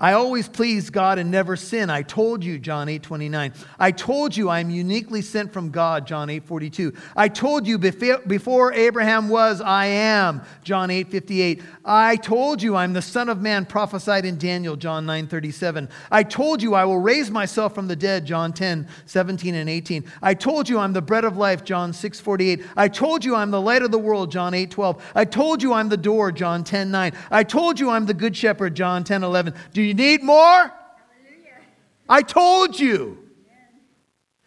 [0.01, 1.91] I always please God and never sin.
[1.91, 3.53] I told you, John 8 29.
[3.79, 6.93] I told you I'm uniquely sent from God, John 8 42.
[7.17, 11.63] I told you before Abraham was, I am, John 8 58.
[11.85, 15.89] I told you I'm the Son of Man prophesied in Daniel, John 9 37.
[16.13, 20.05] I told you I will raise myself from the dead, John 10 17 and 18.
[20.23, 22.65] I told you I'm the bread of life, John 6 48.
[22.77, 25.13] I told you I'm the light of the world, John 8 12.
[25.17, 27.13] I told you I'm the door, John 10 9.
[27.33, 29.55] I told you I'm the good shepherd, John 10 11.
[29.73, 30.39] Do you need more?
[30.41, 31.61] Hallelujah.
[32.09, 33.19] I told you.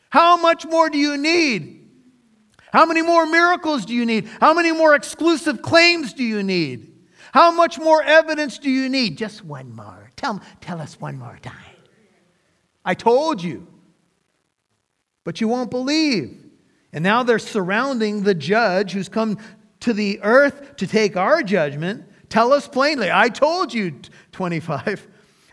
[0.09, 1.87] How much more do you need?
[2.73, 4.27] How many more miracles do you need?
[4.39, 6.91] How many more exclusive claims do you need?
[7.31, 9.17] How much more evidence do you need?
[9.17, 10.11] Just one more.
[10.17, 11.55] Tell, tell us one more time.
[12.83, 13.67] I told you.
[15.23, 16.45] But you won't believe.
[16.91, 19.37] And now they're surrounding the judge who's come
[19.81, 22.05] to the earth to take our judgment.
[22.31, 23.99] Tell us plainly, I told you,
[24.31, 25.05] 25,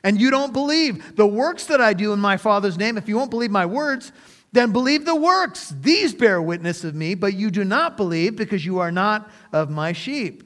[0.05, 1.17] and you don't believe.
[1.17, 4.13] The works that I do in my Father's name, if you won't believe my words,
[4.53, 5.75] then believe the works.
[5.81, 9.71] These bear witness of me, but you do not believe because you are not of
[9.71, 10.45] my sheep.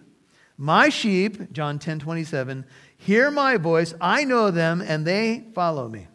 [0.56, 2.64] My sheep, John 10 27,
[2.96, 3.92] hear my voice.
[4.00, 6.08] I know them, and they follow me.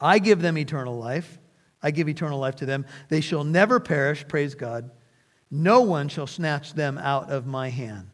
[0.00, 1.40] I give them eternal life.
[1.82, 2.86] I give eternal life to them.
[3.08, 4.92] They shall never perish, praise God.
[5.50, 8.10] No one shall snatch them out of my hand.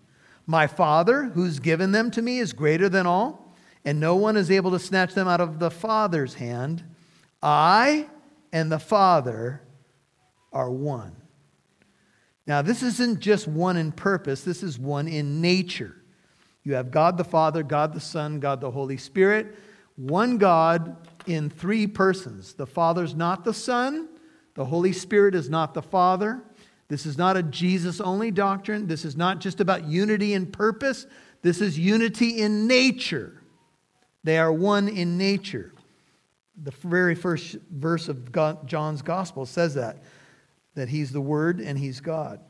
[0.52, 3.54] My Father, who's given them to me, is greater than all,
[3.86, 6.84] and no one is able to snatch them out of the Father's hand.
[7.42, 8.10] I
[8.52, 9.62] and the Father
[10.52, 11.16] are one.
[12.46, 15.96] Now, this isn't just one in purpose, this is one in nature.
[16.64, 19.56] You have God the Father, God the Son, God the Holy Spirit,
[19.96, 22.52] one God in three persons.
[22.52, 24.06] The Father's not the Son,
[24.52, 26.42] the Holy Spirit is not the Father.
[26.88, 28.86] This is not a Jesus only doctrine.
[28.86, 31.06] This is not just about unity in purpose.
[31.42, 33.42] This is unity in nature.
[34.24, 35.72] They are one in nature.
[36.62, 38.30] The very first verse of
[38.66, 40.02] John's gospel says that,
[40.74, 42.40] that he's the Word and he's God.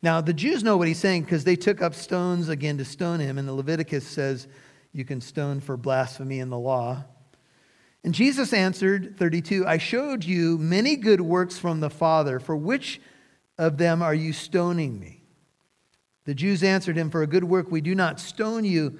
[0.00, 3.18] Now, the Jews know what he's saying because they took up stones again to stone
[3.18, 4.46] him, and the Leviticus says
[4.92, 7.04] you can stone for blasphemy in the law.
[8.04, 12.38] And Jesus answered, 32, I showed you many good works from the Father.
[12.38, 13.00] For which
[13.58, 15.22] of them are you stoning me?
[16.24, 18.98] The Jews answered him, For a good work we do not stone you.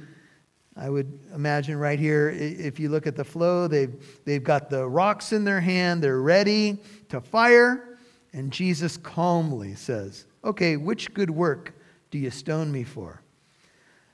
[0.77, 4.89] I would imagine right here, if you look at the flow, they've, they've got the
[4.89, 7.99] rocks in their hand, they're ready to fire.
[8.33, 11.75] And Jesus calmly says, Okay, which good work
[12.11, 13.23] do you stone me for?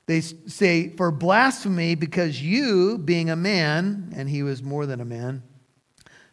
[0.07, 5.05] They say, For blasphemy, because you, being a man, and he was more than a
[5.05, 5.43] man,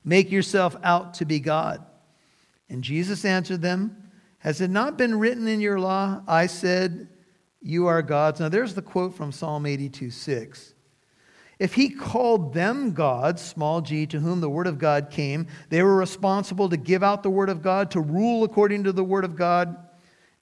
[0.04, 1.84] make yourself out to be God.
[2.68, 6.22] And Jesus answered them, Has it not been written in your law?
[6.26, 7.08] I said,
[7.60, 8.40] You are gods.
[8.40, 10.74] Now there's the quote from Psalm 82 6.
[11.58, 15.82] If he called them gods, small g, to whom the word of God came, they
[15.82, 19.24] were responsible to give out the word of God, to rule according to the word
[19.24, 19.76] of God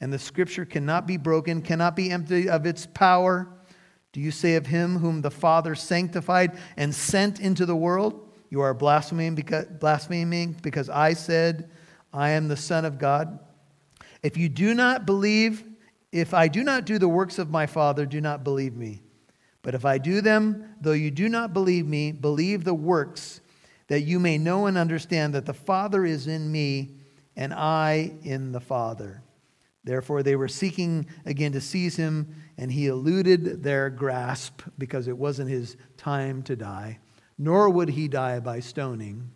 [0.00, 3.48] and the scripture cannot be broken, cannot be emptied of its power.
[4.12, 8.60] Do you say of him whom the Father sanctified and sent into the world, You
[8.62, 11.70] are blaspheming because, blaspheming because I said,
[12.12, 13.38] I am the Son of God?
[14.22, 15.64] If you do not believe,
[16.12, 19.02] if I do not do the works of my Father, do not believe me.
[19.62, 23.40] But if I do them, though you do not believe me, believe the works,
[23.88, 26.96] that you may know and understand that the Father is in me
[27.36, 29.22] and I in the Father.
[29.82, 35.16] Therefore, they were seeking again to seize him, and he eluded their grasp because it
[35.16, 36.98] wasn't his time to die,
[37.38, 39.30] nor would he die by stoning.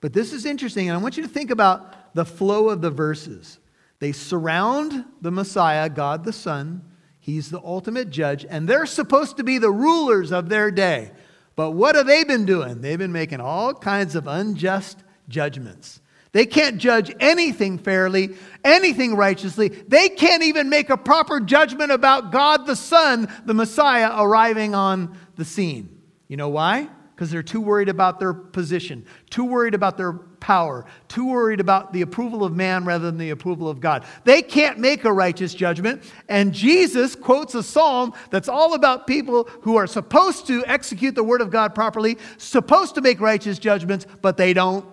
[0.00, 2.90] But this is interesting, and I want you to think about the flow of the
[2.90, 3.58] verses.
[3.98, 6.84] They surround the Messiah, God the Son.
[7.18, 11.12] He's the ultimate judge, and they're supposed to be the rulers of their day.
[11.56, 12.82] But what have they been doing?
[12.82, 16.00] They've been making all kinds of unjust judgments.
[16.36, 19.68] They can't judge anything fairly, anything righteously.
[19.68, 25.16] They can't even make a proper judgment about God the Son, the Messiah, arriving on
[25.36, 25.98] the scene.
[26.28, 26.90] You know why?
[27.14, 31.94] Because they're too worried about their position, too worried about their power, too worried about
[31.94, 34.04] the approval of man rather than the approval of God.
[34.24, 36.02] They can't make a righteous judgment.
[36.28, 41.24] And Jesus quotes a psalm that's all about people who are supposed to execute the
[41.24, 44.84] word of God properly, supposed to make righteous judgments, but they don't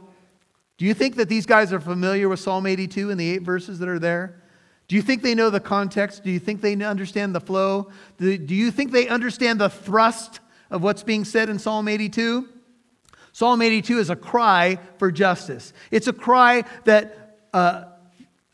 [0.84, 3.80] do you think that these guys are familiar with Psalm 82 and the eight verses
[3.80, 4.44] that are there?
[4.90, 6.26] Do you think they know the context?
[6.26, 7.90] Do you think they understand the flow?
[8.18, 12.50] Do you think they understand the thrust of what's being said in Psalm 82?
[13.32, 15.72] Psalm 82 is a cry for justice.
[15.90, 17.86] It's a cry that uh,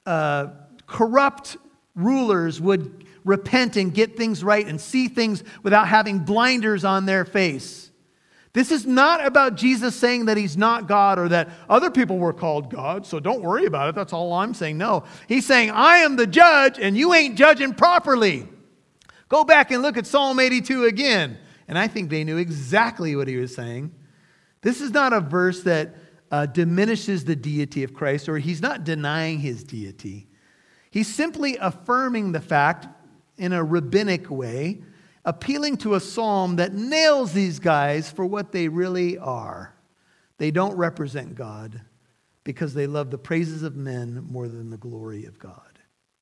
[0.05, 0.49] uh,
[0.85, 1.57] corrupt
[1.95, 7.25] rulers would repent and get things right and see things without having blinders on their
[7.25, 7.88] face.
[8.53, 12.33] This is not about Jesus saying that he's not God or that other people were
[12.33, 13.95] called God, so don't worry about it.
[13.95, 14.77] That's all I'm saying.
[14.77, 15.03] No.
[15.27, 18.47] He's saying, I am the judge and you ain't judging properly.
[19.27, 21.37] Go back and look at Psalm 82 again.
[21.67, 23.91] And I think they knew exactly what he was saying.
[24.61, 25.95] This is not a verse that
[26.31, 30.27] uh, diminishes the deity of Christ or he's not denying his deity.
[30.89, 32.87] He's simply affirming the fact
[33.37, 34.81] in a rabbinic way
[35.25, 39.75] appealing to a psalm that nails these guys for what they really are.
[40.37, 41.81] They don't represent God
[42.43, 45.79] because they love the praises of men more than the glory of God.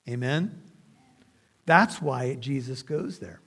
[0.08, 0.62] Amen?
[1.66, 3.40] That's why Jesus goes there.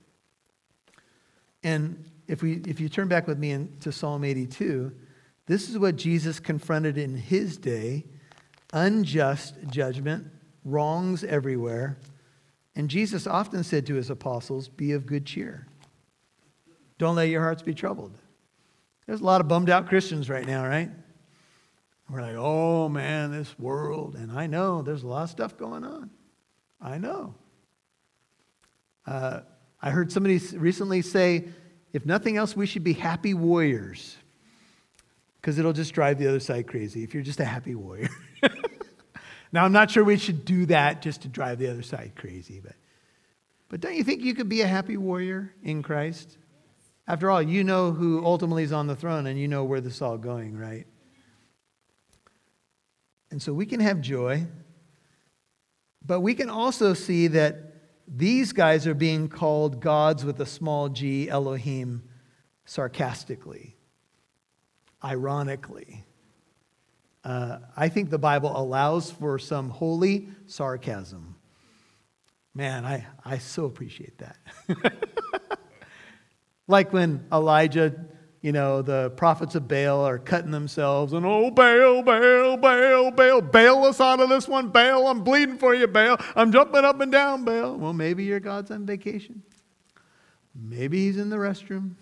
[1.62, 4.92] And if, we, if you turn back with me into Psalm 82,
[5.46, 8.04] this is what Jesus confronted in his day
[8.72, 10.26] unjust judgment,
[10.64, 11.98] wrongs everywhere.
[12.74, 15.66] And Jesus often said to his apostles, Be of good cheer.
[16.98, 18.16] Don't let your hearts be troubled.
[19.06, 20.90] There's a lot of bummed out Christians right now, right?
[22.08, 24.16] We're like, oh man, this world.
[24.16, 26.10] And I know there's a lot of stuff going on.
[26.80, 27.34] I know.
[29.06, 29.40] Uh,
[29.80, 31.48] I heard somebody recently say,
[31.92, 34.16] if nothing else, we should be happy warriors
[35.40, 38.08] because it'll just drive the other side crazy if you're just a happy warrior.
[39.52, 42.60] now, I'm not sure we should do that just to drive the other side crazy,
[42.62, 42.74] but,
[43.68, 46.38] but don't you think you could be a happy warrior in Christ?
[47.06, 49.96] After all, you know who ultimately is on the throne and you know where this
[49.96, 50.86] is all going, right?
[53.30, 54.46] And so we can have joy,
[56.04, 57.72] but we can also see that
[58.08, 62.02] these guys are being called gods with a small g, Elohim,
[62.64, 63.76] sarcastically,
[65.04, 66.04] ironically.
[67.24, 71.36] Uh, I think the Bible allows for some holy sarcasm.
[72.54, 74.36] Man, I, I so appreciate that.
[76.66, 77.94] like when Elijah
[78.42, 83.40] you know, the prophets of Baal are cutting themselves and, oh, Baal, Baal, Baal, Baal,
[83.40, 85.06] bail us out of this one, Baal.
[85.06, 86.16] I'm bleeding for you, Baal.
[86.34, 87.76] I'm jumping up and down, Baal.
[87.76, 89.44] Well, maybe your God's on vacation.
[90.54, 91.92] Maybe he's in the restroom.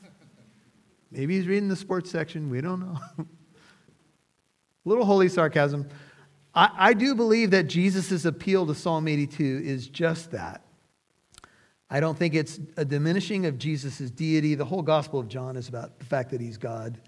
[1.11, 2.49] Maybe he's reading the sports section.
[2.49, 2.99] We don't know.
[4.85, 5.89] A little holy sarcasm.
[6.55, 10.65] I, I do believe that Jesus' appeal to Psalm 82 is just that
[11.93, 14.55] I don't think it's a diminishing of Jesus' deity.
[14.55, 17.01] The whole Gospel of John is about the fact that he's God.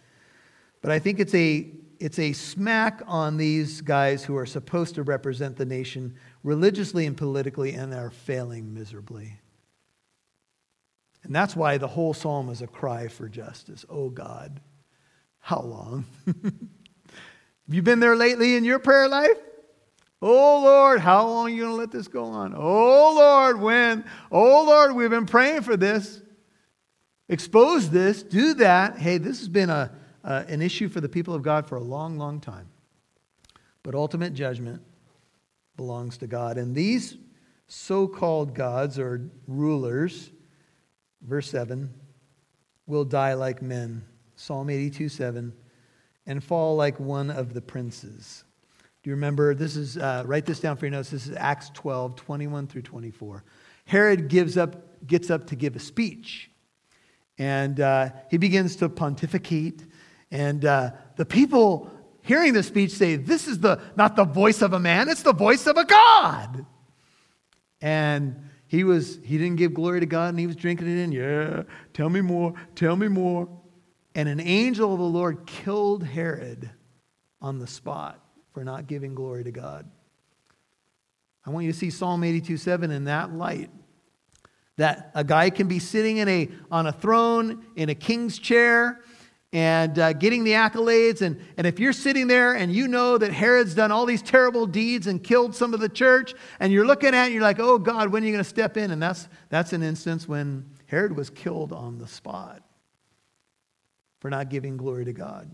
[0.81, 1.71] But I think it's a,
[2.01, 7.17] it's a smack on these guys who are supposed to represent the nation religiously and
[7.17, 9.39] politically and are failing miserably.
[11.23, 13.85] And that's why the whole psalm is a cry for justice.
[13.89, 14.61] Oh God,
[15.39, 16.05] how long?
[17.67, 19.39] Have you been there lately in your prayer life?
[20.21, 22.55] Oh Lord, how long are you going to let this go on?
[22.57, 24.05] Oh Lord, when?
[24.31, 26.23] Oh Lord, we've been praying for this.
[27.29, 28.99] Expose this, do that.
[28.99, 29.91] Hey, this has been a,
[30.23, 32.69] an issue for the people of God for a long, long time.
[33.83, 34.83] But ultimate judgment
[35.77, 36.59] belongs to God.
[36.59, 37.17] And these
[37.67, 40.31] so called gods or rulers,
[41.23, 41.93] verse 7,
[42.87, 44.05] will die like men.
[44.37, 45.53] Psalm 82 7,
[46.27, 48.45] and fall like one of the princes.
[49.03, 49.55] Do you remember?
[49.55, 51.11] This is, uh, write this down for your notes.
[51.11, 53.45] This is Acts 12, 21 through 24.
[53.85, 56.51] Herod gives up, gets up to give a speech.
[57.39, 59.85] And uh, he begins to pontificate.
[60.31, 61.91] And uh, the people
[62.23, 65.33] hearing the speech say, This is the, not the voice of a man, it's the
[65.33, 66.65] voice of a God.
[67.81, 71.13] And he was he didn't give glory to God and he was drinking it in.
[71.13, 73.49] Yeah, tell me more, tell me more.
[74.15, 76.71] And an angel of the Lord killed Herod
[77.41, 78.21] on the spot
[78.53, 79.89] for not giving glory to God.
[81.45, 83.71] I want you to see Psalm 82 7 in that light.
[84.77, 89.03] That a guy can be sitting in a, on a throne in a king's chair
[89.53, 91.21] and uh, getting the accolades.
[91.21, 94.67] And, and if you're sitting there and you know that Herod's done all these terrible
[94.67, 97.79] deeds and killed some of the church, and you're looking at it, you're like, oh
[97.79, 98.91] God, when are you going to step in?
[98.91, 102.63] And that's, that's an instance when Herod was killed on the spot
[104.23, 105.51] for not giving glory to God.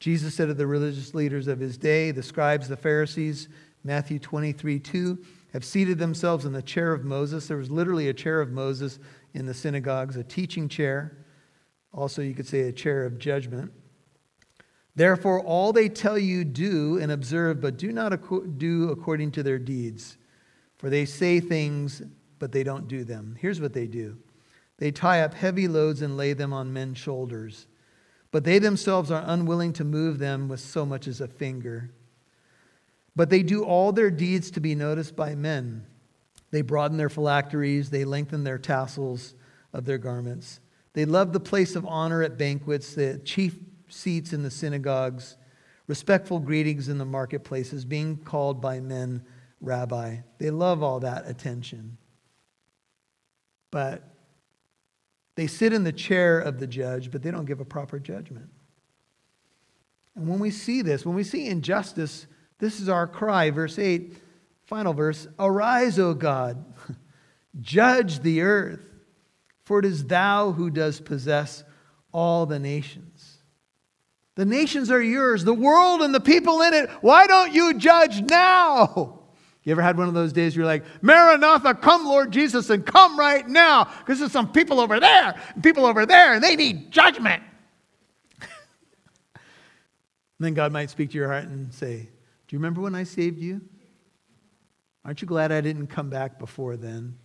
[0.00, 3.48] Jesus said of the religious leaders of his day, the scribes, the Pharisees,
[3.84, 5.18] Matthew 23 2,
[5.54, 7.48] have seated themselves in the chair of Moses.
[7.48, 8.98] There was literally a chair of Moses
[9.32, 11.24] in the synagogues, a teaching chair.
[11.90, 13.72] Also, you could say a chair of judgment.
[14.94, 19.58] Therefore, all they tell you do and observe, but do not do according to their
[19.58, 20.18] deeds.
[20.76, 22.02] For they say things,
[22.38, 23.38] but they don't do them.
[23.40, 24.18] Here's what they do
[24.84, 27.66] they tie up heavy loads and lay them on men's shoulders
[28.34, 31.92] but they themselves are unwilling to move them with so much as a finger.
[33.14, 35.86] But they do all their deeds to be noticed by men.
[36.50, 39.36] They broaden their phylacteries, they lengthen their tassels
[39.72, 40.58] of their garments.
[40.94, 43.56] They love the place of honor at banquets, the chief
[43.88, 45.36] seats in the synagogues,
[45.86, 49.22] respectful greetings in the marketplaces, being called by men
[49.60, 50.16] rabbi.
[50.38, 51.98] They love all that attention.
[53.70, 54.02] But
[55.36, 58.48] they sit in the chair of the judge, but they don't give a proper judgment.
[60.14, 62.26] And when we see this, when we see injustice,
[62.58, 63.50] this is our cry.
[63.50, 64.16] Verse 8,
[64.64, 66.64] final verse Arise, O God,
[67.60, 68.84] judge the earth,
[69.64, 71.64] for it is thou who does possess
[72.12, 73.38] all the nations.
[74.36, 76.90] The nations are yours, the world and the people in it.
[77.00, 79.23] Why don't you judge now?
[79.64, 82.84] You ever had one of those days where you're like, Maranatha, come, Lord Jesus, and
[82.84, 86.54] come right now, because there's some people over there, and people over there, and they
[86.54, 87.42] need judgment.
[90.38, 93.38] then God might speak to your heart and say, Do you remember when I saved
[93.38, 93.62] you?
[95.02, 97.16] Aren't you glad I didn't come back before then?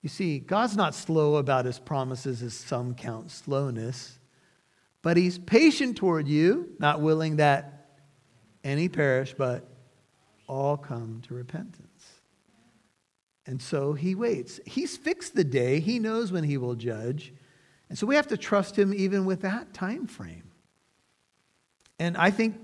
[0.00, 4.18] You see, God's not slow about his promises as some count slowness,
[5.02, 7.88] but he's patient toward you, not willing that
[8.64, 9.75] any perish, but
[10.46, 12.20] all come to repentance.
[13.46, 14.60] And so he waits.
[14.66, 17.32] He's fixed the day, he knows when he will judge.
[17.88, 20.50] And so we have to trust him even with that time frame.
[21.98, 22.58] And I think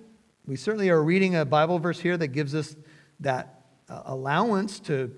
[0.46, 2.74] we certainly are reading a Bible verse here that gives us
[3.20, 5.14] that uh, allowance to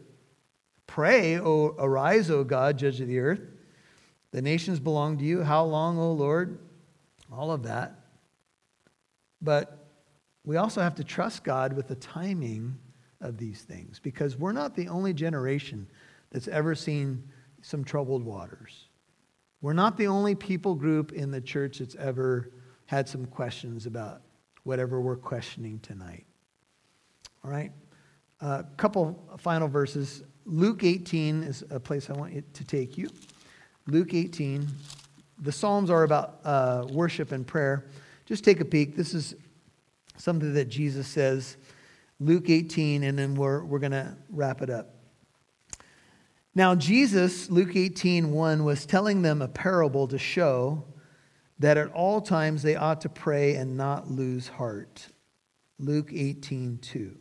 [0.87, 3.41] pray, O arise, O God, judge of the earth.
[4.33, 5.43] The nations belong to you.
[5.43, 6.59] How long, O Lord?
[7.33, 7.99] All of that.
[9.41, 9.84] But
[10.45, 12.79] we also have to trust God with the timing
[13.21, 15.89] of these things because we're not the only generation
[16.31, 17.23] that's ever seen
[17.63, 18.89] some troubled waters.
[19.63, 22.51] We're not the only people group in the church that's ever
[22.87, 24.21] had some questions about
[24.65, 26.27] whatever we're questioning tonight.
[27.43, 27.73] All right?
[28.43, 30.23] A uh, couple final verses.
[30.45, 33.09] Luke 18 is a place I want you to take you.
[33.87, 34.69] Luke 18.
[35.41, 37.87] The Psalms are about uh, worship and prayer.
[38.27, 38.97] Just take a peek.
[38.97, 39.35] This is
[40.17, 41.57] something that Jesus says,
[42.21, 44.95] Luke 18, and then we're, we're going to wrap it up.
[46.55, 50.85] Now, Jesus, Luke 18, 1, was telling them a parable to show
[51.59, 55.09] that at all times they ought to pray and not lose heart.
[55.79, 57.17] Luke 18, 2.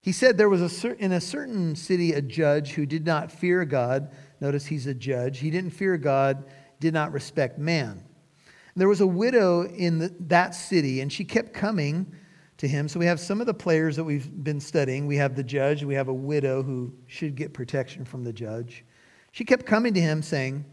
[0.00, 3.64] He said there was a, in a certain city a judge who did not fear
[3.64, 4.12] God.
[4.40, 5.40] Notice he's a judge.
[5.40, 6.44] He didn't fear God,
[6.80, 8.05] did not respect man.
[8.76, 12.12] There was a widow in the, that city, and she kept coming
[12.58, 12.88] to him.
[12.88, 15.06] So we have some of the players that we've been studying.
[15.06, 18.84] We have the judge, we have a widow who should get protection from the judge.
[19.32, 20.64] She kept coming to him saying,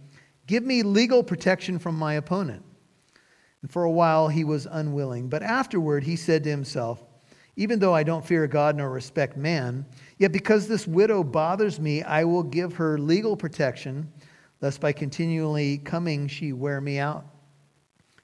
[0.47, 2.63] Give me legal protection from my opponent.
[3.61, 5.29] And for a while he was unwilling.
[5.29, 7.01] But afterward he said to himself,
[7.55, 9.85] Even though I don't fear God nor respect man,
[10.17, 14.11] yet because this widow bothers me, I will give her legal protection,
[14.59, 17.25] lest by continually coming she wear me out.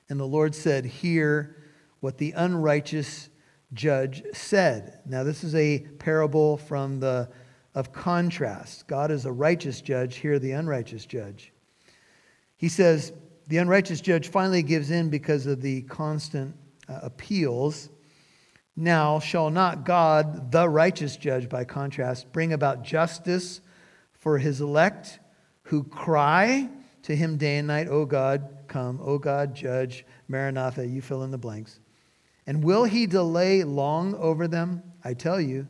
[0.10, 1.56] And the Lord said, Hear
[2.00, 3.30] what the unrighteous
[3.74, 5.00] judge said.
[5.06, 7.30] Now, this is a parable from the
[7.76, 8.88] of contrast.
[8.88, 11.54] God is a righteous judge, here the unrighteous judge.
[12.58, 13.14] He says,
[13.48, 16.56] the unrighteous judge finally gives in because of the constant
[16.88, 17.90] uh, appeals.
[18.76, 23.62] Now, shall not God, the righteous judge, by contrast, bring about justice
[24.14, 25.20] for his elect
[25.64, 26.70] who cry
[27.04, 29.00] to him day and night, O God, come.
[29.04, 30.06] O God, judge.
[30.28, 31.80] Maranatha, you fill in the blanks.
[32.48, 34.84] And will he delay long over them?
[35.04, 35.68] I tell you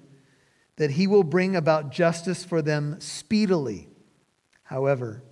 [0.76, 3.90] that he will bring about justice for them speedily.
[4.64, 5.24] However,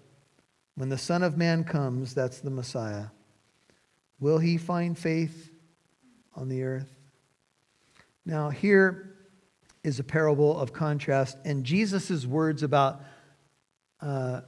[0.76, 3.08] when the Son of Man comes, that's the Messiah,
[4.20, 5.52] will he find faith
[6.36, 7.00] on the earth?
[8.26, 9.16] Now, here
[9.84, 13.02] is a parable of contrast, and Jesus' words about
[14.02, 14.42] uh,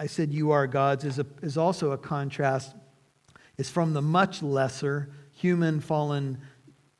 [0.00, 2.74] I said, You are gods, is, a, is also a contrast.
[3.58, 6.38] It's from the much lesser human fallen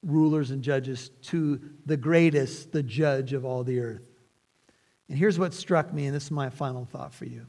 [0.02, 4.06] rulers and judges to the greatest, the judge of all the earth.
[5.08, 7.46] And here's what struck me, and this is my final thought for you.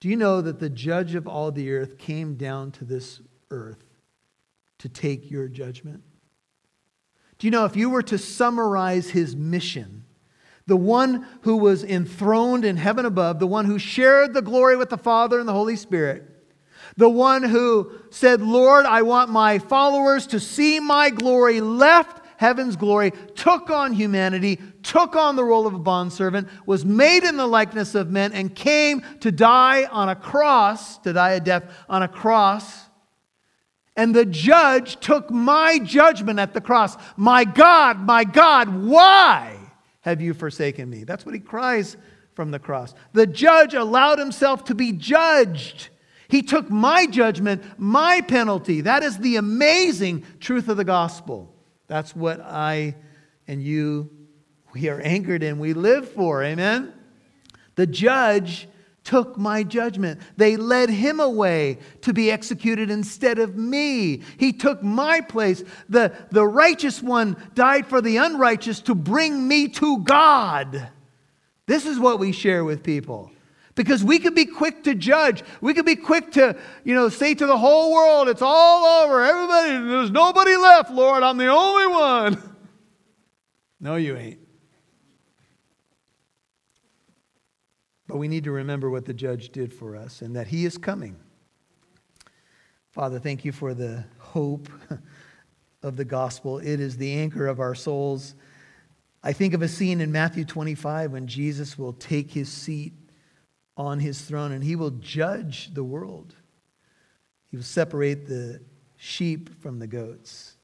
[0.00, 3.20] Do you know that the judge of all the earth came down to this
[3.52, 3.84] earth
[4.78, 6.02] to take your judgment?
[7.38, 10.04] Do you know if you were to summarize his mission,
[10.72, 14.88] the one who was enthroned in heaven above, the one who shared the glory with
[14.88, 16.24] the Father and the Holy Spirit,
[16.96, 22.74] the one who said, Lord, I want my followers to see my glory, left heaven's
[22.74, 27.46] glory, took on humanity, took on the role of a bondservant, was made in the
[27.46, 32.02] likeness of men, and came to die on a cross, to die a death on
[32.02, 32.88] a cross.
[33.94, 36.96] And the judge took my judgment at the cross.
[37.18, 39.58] My God, my God, why?
[40.02, 41.04] Have you forsaken me?
[41.04, 41.96] That's what he cries
[42.34, 42.94] from the cross.
[43.12, 45.88] The judge allowed himself to be judged.
[46.28, 48.82] He took my judgment, my penalty.
[48.82, 51.54] That is the amazing truth of the gospel.
[51.88, 52.96] That's what I
[53.48, 54.10] and you,
[54.72, 56.42] we are anchored in, we live for.
[56.42, 56.92] Amen?
[57.74, 58.68] The judge
[59.04, 60.20] took my judgment.
[60.36, 64.22] They led him away to be executed instead of me.
[64.38, 65.64] He took my place.
[65.88, 70.88] The, the righteous one died for the unrighteous to bring me to God.
[71.66, 73.30] This is what we share with people.
[73.74, 75.42] Because we could be quick to judge.
[75.60, 79.24] We could be quick to, you know, say to the whole world, it's all over.
[79.24, 81.22] Everybody, there's nobody left, Lord.
[81.22, 82.48] I'm the only one.
[83.84, 84.41] No, you ain't.
[88.12, 90.76] But we need to remember what the judge did for us and that he is
[90.76, 91.16] coming.
[92.90, 94.68] Father, thank you for the hope
[95.82, 96.58] of the gospel.
[96.58, 98.34] It is the anchor of our souls.
[99.22, 102.92] I think of a scene in Matthew 25 when Jesus will take his seat
[103.78, 106.34] on his throne and he will judge the world.
[107.50, 108.60] He will separate the
[108.98, 110.56] sheep from the goats.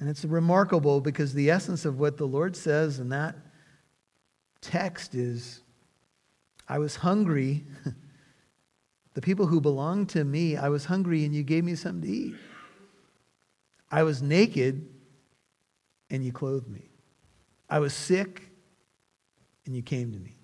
[0.00, 3.36] And it's remarkable because the essence of what the Lord says in that
[4.62, 5.61] text is
[6.68, 7.64] I was hungry.
[9.14, 12.16] the people who belong to me, I was hungry and you gave me something to
[12.16, 12.34] eat.
[13.90, 14.88] I was naked
[16.10, 16.88] and you clothed me.
[17.68, 18.50] I was sick
[19.66, 20.36] and you came to me.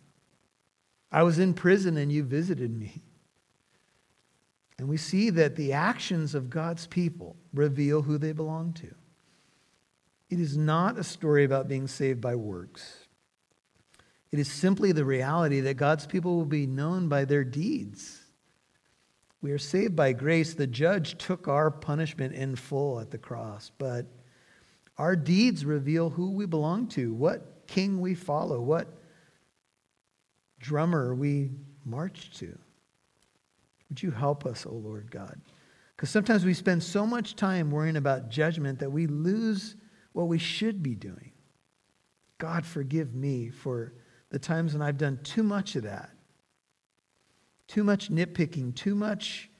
[1.10, 3.02] I was in prison and you visited me.
[4.78, 8.94] And we see that the actions of God's people reveal who they belong to.
[10.30, 13.07] It is not a story about being saved by works.
[14.30, 18.20] It is simply the reality that God's people will be known by their deeds.
[19.40, 20.54] We are saved by grace.
[20.54, 24.06] The judge took our punishment in full at the cross, but
[24.98, 28.88] our deeds reveal who we belong to, what king we follow, what
[30.58, 31.52] drummer we
[31.84, 32.58] march to.
[33.88, 35.40] Would you help us, O oh Lord God?
[35.96, 39.76] Because sometimes we spend so much time worrying about judgment that we lose
[40.12, 41.32] what we should be doing.
[42.38, 43.94] God, forgive me for
[44.30, 46.10] the times when I've done too much of that.
[47.66, 49.50] Too much nitpicking, too much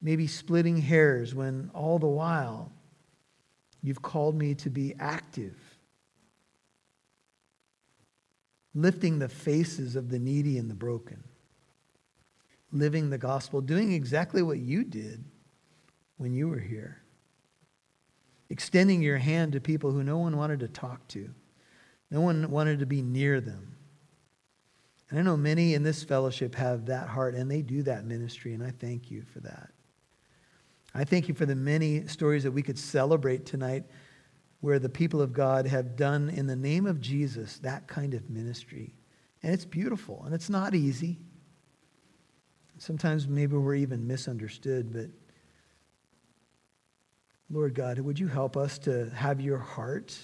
[0.00, 2.70] maybe splitting hairs when all the while
[3.82, 5.56] you've called me to be active,
[8.74, 11.22] lifting the faces of the needy and the broken,
[12.72, 15.24] living the gospel, doing exactly what you did
[16.18, 17.02] when you were here,
[18.50, 21.34] extending your hand to people who no one wanted to talk to.
[22.10, 23.76] No one wanted to be near them.
[25.10, 28.54] And I know many in this fellowship have that heart, and they do that ministry,
[28.54, 29.70] and I thank you for that.
[30.94, 33.84] I thank you for the many stories that we could celebrate tonight
[34.60, 38.30] where the people of God have done in the name of Jesus that kind of
[38.30, 38.94] ministry.
[39.42, 41.20] And it's beautiful, and it's not easy.
[42.78, 45.06] Sometimes maybe we're even misunderstood, but
[47.48, 50.18] Lord God, would you help us to have your heart?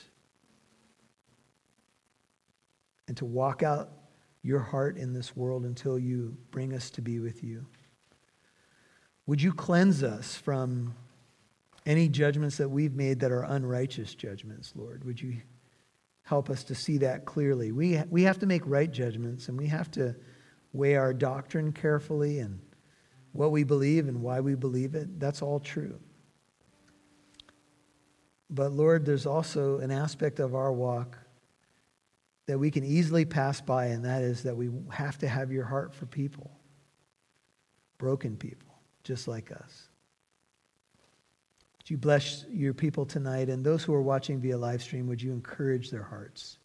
[3.09, 3.91] And to walk out
[4.43, 7.65] your heart in this world until you bring us to be with you.
[9.27, 10.95] Would you cleanse us from
[11.87, 15.05] any judgments that we've made that are unrighteous judgments, Lord?
[15.05, 15.37] Would you
[16.23, 17.73] help us to see that clearly?
[17.73, 20.17] We, we have to make right judgments and we have to
[20.73, 22.61] weigh our doctrine carefully and
[23.33, 25.21] what we believe and why we believe it.
[25.21, 25.99] That's all true.
[28.51, 31.17] But Lord, there's also an aspect of our walk
[32.53, 35.65] that we can easily pass by, and that is that we have to have your
[35.65, 36.51] heart for people,
[37.97, 38.75] broken people,
[39.05, 39.89] just like us.
[41.79, 43.49] Would you bless your people tonight?
[43.49, 46.59] And those who are watching via live stream, would you encourage their hearts?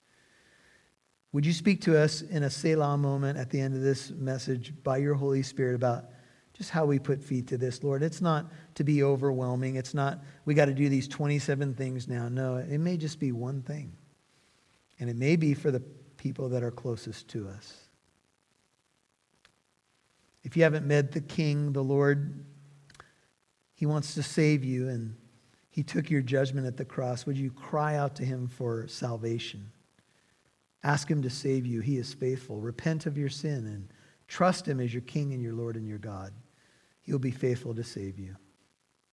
[1.32, 4.74] Would you speak to us in a Selah moment at the end of this message
[4.84, 6.10] by your Holy Spirit about
[6.52, 8.04] just how we put feet to this, Lord?
[8.04, 9.78] It's not to be overwhelming.
[9.78, 12.28] It's not, we got to do these 27 things now.
[12.28, 13.97] No, it may just be one thing.
[15.00, 15.82] And it may be for the
[16.18, 17.88] people that are closest to us.
[20.44, 22.46] If you haven't met the King, the Lord,
[23.76, 25.16] He wants to save you, and
[25.70, 27.26] He took your judgment at the cross.
[27.26, 29.72] Would you cry out to Him for salvation?
[30.84, 31.82] Ask Him to save you.
[31.82, 32.62] He is faithful.
[32.62, 33.90] Repent of your sin and
[34.28, 36.32] trust Him as your King and your Lord and your God.
[37.02, 38.36] He'll be faithful to save you.